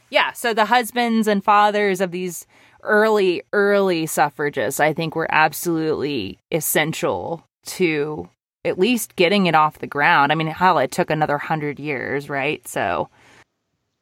yeah, 0.10 0.32
so 0.34 0.54
the 0.54 0.66
husbands 0.66 1.28
and 1.28 1.44
fathers 1.44 2.02
of 2.02 2.12
these 2.12 2.46
early, 2.84 3.44
early 3.54 4.06
suffragists, 4.06 4.80
I 4.80 4.94
think, 4.94 5.16
were 5.16 5.28
absolutely 5.30 6.40
essential 6.52 7.44
to 7.66 8.30
at 8.66 8.80
least 8.80 9.16
getting 9.16 9.46
it 9.46 9.56
off 9.56 9.80
the 9.80 9.88
ground. 9.88 10.32
I 10.32 10.36
mean, 10.36 10.48
hell, 10.48 10.78
it 10.80 10.92
took 10.92 11.10
another 11.10 11.38
hundred 11.38 11.80
years, 11.80 12.30
right? 12.30 12.66
So. 12.68 13.10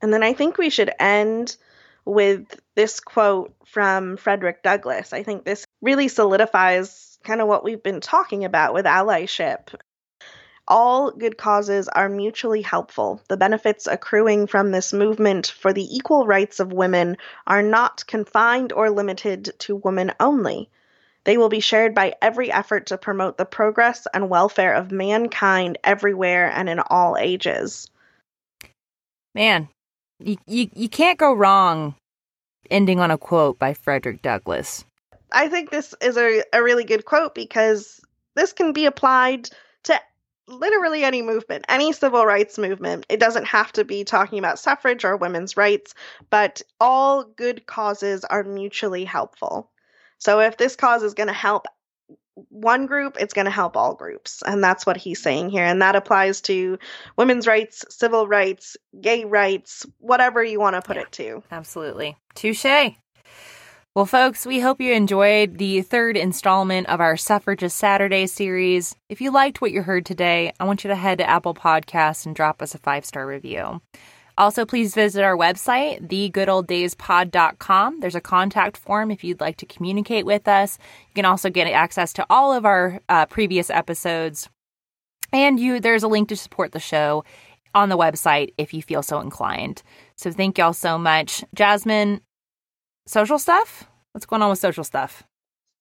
And 0.01 0.13
then 0.13 0.23
I 0.23 0.33
think 0.33 0.57
we 0.57 0.69
should 0.69 0.91
end 0.99 1.57
with 2.05 2.59
this 2.75 2.99
quote 2.99 3.53
from 3.65 4.17
Frederick 4.17 4.63
Douglass. 4.63 5.11
I 5.11 5.23
think 5.23 5.43
this 5.43 5.65
really 5.81 6.07
solidifies 6.07 7.17
kind 7.23 7.41
of 7.41 7.47
what 7.47 7.63
we've 7.63 7.83
been 7.83 7.99
talking 7.99 8.45
about 8.45 8.73
with 8.73 8.85
allyship 8.85 9.73
all 10.67 11.11
good 11.11 11.37
causes 11.37 11.87
are 11.87 12.09
mutually 12.09 12.61
helpful. 12.61 13.21
The 13.27 13.37
benefits 13.37 13.87
accruing 13.87 14.47
from 14.47 14.71
this 14.71 14.93
movement 14.93 15.47
for 15.47 15.73
the 15.73 15.95
equal 15.95 16.25
rights 16.25 16.59
of 16.59 16.73
women 16.73 17.17
are 17.45 17.63
not 17.63 18.05
confined 18.07 18.73
or 18.73 18.89
limited 18.89 19.53
to 19.59 19.75
women 19.75 20.11
only. 20.19 20.69
They 21.23 21.37
will 21.37 21.49
be 21.49 21.59
shared 21.59 21.93
by 21.93 22.15
every 22.21 22.51
effort 22.51 22.87
to 22.87 22.97
promote 22.97 23.37
the 23.37 23.45
progress 23.45 24.07
and 24.13 24.29
welfare 24.29 24.73
of 24.73 24.91
mankind 24.91 25.77
everywhere 25.83 26.49
and 26.49 26.69
in 26.69 26.79
all 26.79 27.17
ages. 27.17 27.89
Man, 29.35 29.67
you, 30.19 30.37
you, 30.47 30.69
you 30.73 30.89
can't 30.89 31.19
go 31.19 31.33
wrong 31.33 31.95
ending 32.69 32.99
on 32.99 33.11
a 33.11 33.17
quote 33.17 33.59
by 33.59 33.73
Frederick 33.73 34.21
Douglass. 34.21 34.85
I 35.31 35.49
think 35.49 35.69
this 35.69 35.93
is 36.01 36.17
a, 36.17 36.43
a 36.53 36.63
really 36.63 36.85
good 36.85 37.05
quote 37.05 37.35
because 37.35 38.01
this 38.35 38.53
can 38.53 38.71
be 38.71 38.85
applied 38.85 39.49
to 39.83 39.99
literally 40.47 41.03
any 41.03 41.21
movement, 41.21 41.65
any 41.67 41.91
civil 41.93 42.25
rights 42.25 42.57
movement. 42.57 43.05
It 43.09 43.19
doesn't 43.19 43.45
have 43.45 43.71
to 43.73 43.83
be 43.83 44.03
talking 44.03 44.39
about 44.39 44.59
suffrage 44.59 45.03
or 45.03 45.17
women's 45.17 45.57
rights, 45.57 45.93
but 46.29 46.61
all 46.79 47.23
good 47.23 47.65
causes 47.65 48.23
are 48.23 48.43
mutually 48.43 49.03
helpful. 49.03 49.71
So 50.19 50.39
if 50.39 50.57
this 50.57 50.75
cause 50.75 51.03
is 51.03 51.13
going 51.13 51.27
to 51.27 51.33
help 51.33 51.67
one 52.49 52.85
group, 52.85 53.17
it's 53.19 53.33
going 53.33 53.45
to 53.45 53.51
help 53.51 53.75
all 53.75 53.95
groups. 53.95 54.43
And 54.45 54.63
that's 54.63 54.85
what 54.85 54.97
he's 54.97 55.21
saying 55.21 55.49
here. 55.49 55.63
And 55.63 55.81
that 55.81 55.95
applies 55.95 56.41
to 56.41 56.77
women's 57.17 57.47
rights, 57.47 57.83
civil 57.89 58.27
rights, 58.27 58.77
gay 58.99 59.25
rights, 59.25 59.85
whatever 59.99 60.43
you 60.43 60.59
want 60.59 60.75
to 60.75 60.81
put 60.81 60.97
yeah, 60.97 61.03
it 61.03 61.11
to. 61.13 61.43
Absolutely. 61.51 62.15
Touche. 62.35 62.93
Well, 63.97 64.05
folks, 64.05 64.45
we 64.45 64.59
hope 64.59 64.79
you 64.79 64.93
enjoyed 64.93 65.57
the 65.57 65.81
third 65.81 66.17
installment 66.17 66.85
of 66.85 67.01
our 67.01 67.17
Suffragist 67.17 67.75
Saturday 67.75 68.27
series. 68.27 68.95
If 69.09 69.21
you 69.21 69.31
liked 69.31 69.59
what 69.59 69.71
you 69.71 69.81
heard 69.81 70.05
today, 70.05 70.53
I 70.59 70.65
want 70.65 70.83
you 70.83 70.89
to 70.89 70.95
head 70.95 71.17
to 71.17 71.27
Apple 71.27 71.55
Podcasts 71.55 72.23
and 72.27 72.35
drop 72.35 72.61
us 72.61 72.75
a 72.75 72.77
five 72.77 73.05
star 73.05 73.25
review. 73.25 73.81
Also, 74.37 74.67
please 74.67 74.93
visit 74.93 75.23
our 75.23 75.35
website, 75.35 76.07
thegoodolddayspod.com. 76.09 77.99
There's 77.99 78.13
a 78.13 78.21
contact 78.21 78.77
form 78.77 79.09
if 79.09 79.23
you'd 79.23 79.41
like 79.41 79.57
to 79.57 79.65
communicate 79.65 80.27
with 80.27 80.47
us. 80.47 80.77
You 81.07 81.15
can 81.15 81.25
also 81.25 81.49
get 81.49 81.65
access 81.65 82.13
to 82.13 82.25
all 82.29 82.53
of 82.53 82.65
our 82.65 83.01
uh, 83.09 83.25
previous 83.25 83.71
episodes. 83.71 84.47
And 85.33 85.59
you, 85.59 85.79
there's 85.79 86.03
a 86.03 86.07
link 86.07 86.29
to 86.29 86.35
support 86.35 86.71
the 86.71 86.79
show 86.79 87.23
on 87.73 87.89
the 87.89 87.97
website 87.97 88.53
if 88.59 88.75
you 88.75 88.83
feel 88.83 89.01
so 89.01 89.19
inclined. 89.21 89.81
So 90.17 90.31
thank 90.31 90.59
y'all 90.59 90.73
so 90.73 90.99
much. 90.99 91.43
Jasmine, 91.55 92.21
social 93.07 93.39
stuff? 93.39 93.85
What's 94.11 94.25
going 94.25 94.41
on 94.41 94.49
with 94.49 94.59
social 94.59 94.83
stuff? 94.83 95.23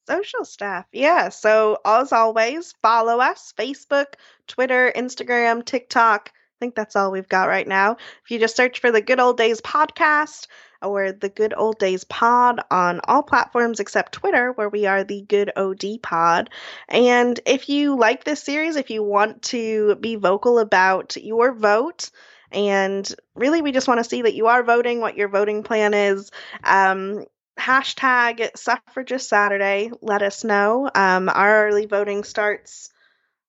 Social 0.08 0.44
stuff. 0.44 0.86
Yeah. 0.92 1.30
So, 1.30 1.78
as 1.84 2.12
always, 2.12 2.74
follow 2.80 3.18
us 3.18 3.52
Facebook, 3.58 4.14
Twitter, 4.46 4.92
Instagram, 4.94 5.64
TikTok. 5.64 6.30
I 6.32 6.56
think 6.60 6.74
that's 6.74 6.96
all 6.96 7.10
we've 7.10 7.28
got 7.28 7.48
right 7.48 7.66
now. 7.66 7.96
If 8.24 8.30
you 8.30 8.38
just 8.38 8.56
search 8.56 8.80
for 8.80 8.90
the 8.90 9.02
Good 9.02 9.20
Old 9.20 9.36
Days 9.36 9.60
podcast 9.60 10.46
or 10.80 11.12
the 11.12 11.28
Good 11.28 11.52
Old 11.56 11.78
Days 11.78 12.04
pod 12.04 12.60
on 12.70 13.00
all 13.04 13.22
platforms 13.22 13.80
except 13.80 14.12
Twitter, 14.12 14.52
where 14.52 14.68
we 14.68 14.86
are 14.86 15.02
the 15.04 15.22
Good 15.22 15.50
OD 15.56 16.00
pod. 16.02 16.50
And 16.88 17.38
if 17.44 17.68
you 17.68 17.96
like 17.96 18.24
this 18.24 18.42
series, 18.42 18.76
if 18.76 18.90
you 18.90 19.02
want 19.02 19.42
to 19.42 19.96
be 19.96 20.14
vocal 20.16 20.58
about 20.58 21.16
your 21.16 21.52
vote, 21.52 22.10
and 22.52 23.12
really, 23.34 23.62
we 23.62 23.72
just 23.72 23.88
want 23.88 23.98
to 23.98 24.08
see 24.08 24.22
that 24.22 24.34
you 24.34 24.46
are 24.46 24.62
voting, 24.62 25.00
what 25.00 25.16
your 25.16 25.28
voting 25.28 25.62
plan 25.62 25.94
is. 25.94 26.30
Um, 26.62 27.24
hashtag 27.58 28.56
suffragist 28.56 29.28
Saturday. 29.28 29.90
Let 30.00 30.22
us 30.22 30.44
know. 30.44 30.90
Um, 30.94 31.28
our 31.28 31.68
early 31.68 31.86
voting 31.86 32.24
starts. 32.24 32.90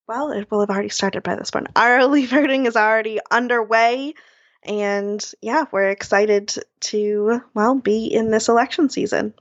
Well, 0.07 0.31
it 0.31 0.49
will 0.49 0.61
have 0.61 0.69
already 0.69 0.89
started 0.89 1.23
by 1.23 1.35
this 1.35 1.51
point. 1.51 1.67
Our 1.75 1.97
early 1.99 2.25
voting 2.25 2.65
is 2.65 2.75
already 2.75 3.19
underway. 3.29 4.13
And 4.63 5.23
yeah, 5.41 5.65
we're 5.71 5.89
excited 5.89 6.55
to, 6.81 7.41
well, 7.53 7.75
be 7.75 8.07
in 8.07 8.31
this 8.31 8.49
election 8.49 8.89
season. 8.89 9.33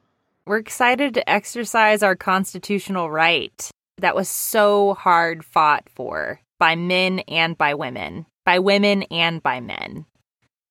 We're 0.45 0.59
excited 0.59 1.15
to 1.15 1.29
exercise 1.29 2.03
our 2.03 2.15
constitutional 2.15 3.11
right 3.11 3.69
that 3.99 4.15
was 4.15 4.29
so 4.29 4.95
hard 4.95 5.45
fought 5.45 5.89
for 5.89 6.41
by 6.59 6.77
men 6.77 7.21
and 7.21 7.59
by 7.59 7.75
women 7.75 8.27
by 8.47 8.59
women 8.59 9.03
and 9.05 9.43
by 9.43 9.61
men. 9.61 10.07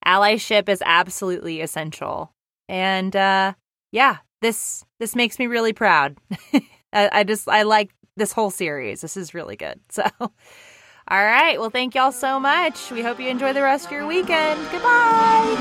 Allyship 0.03 0.67
is 0.69 0.81
absolutely 0.83 1.61
essential. 1.61 2.31
And 2.67 3.15
uh, 3.15 3.53
yeah, 3.91 4.17
this 4.41 4.83
this 4.99 5.15
makes 5.15 5.37
me 5.37 5.45
really 5.45 5.73
proud. 5.73 6.17
I, 6.93 7.09
I 7.11 7.23
just 7.23 7.47
I 7.47 7.61
like 7.63 7.91
this 8.17 8.31
whole 8.31 8.49
series. 8.49 9.01
This 9.01 9.15
is 9.17 9.35
really 9.35 9.55
good. 9.55 9.79
So 9.91 10.03
all 11.07 11.23
right. 11.23 11.59
Well, 11.59 11.69
thank 11.69 11.93
y'all 11.93 12.11
so 12.11 12.39
much. 12.39 12.89
We 12.89 13.03
hope 13.03 13.19
you 13.19 13.27
enjoy 13.27 13.53
the 13.53 13.61
rest 13.61 13.85
of 13.85 13.91
your 13.91 14.07
weekend. 14.07 14.59
Goodbye. 14.71 15.55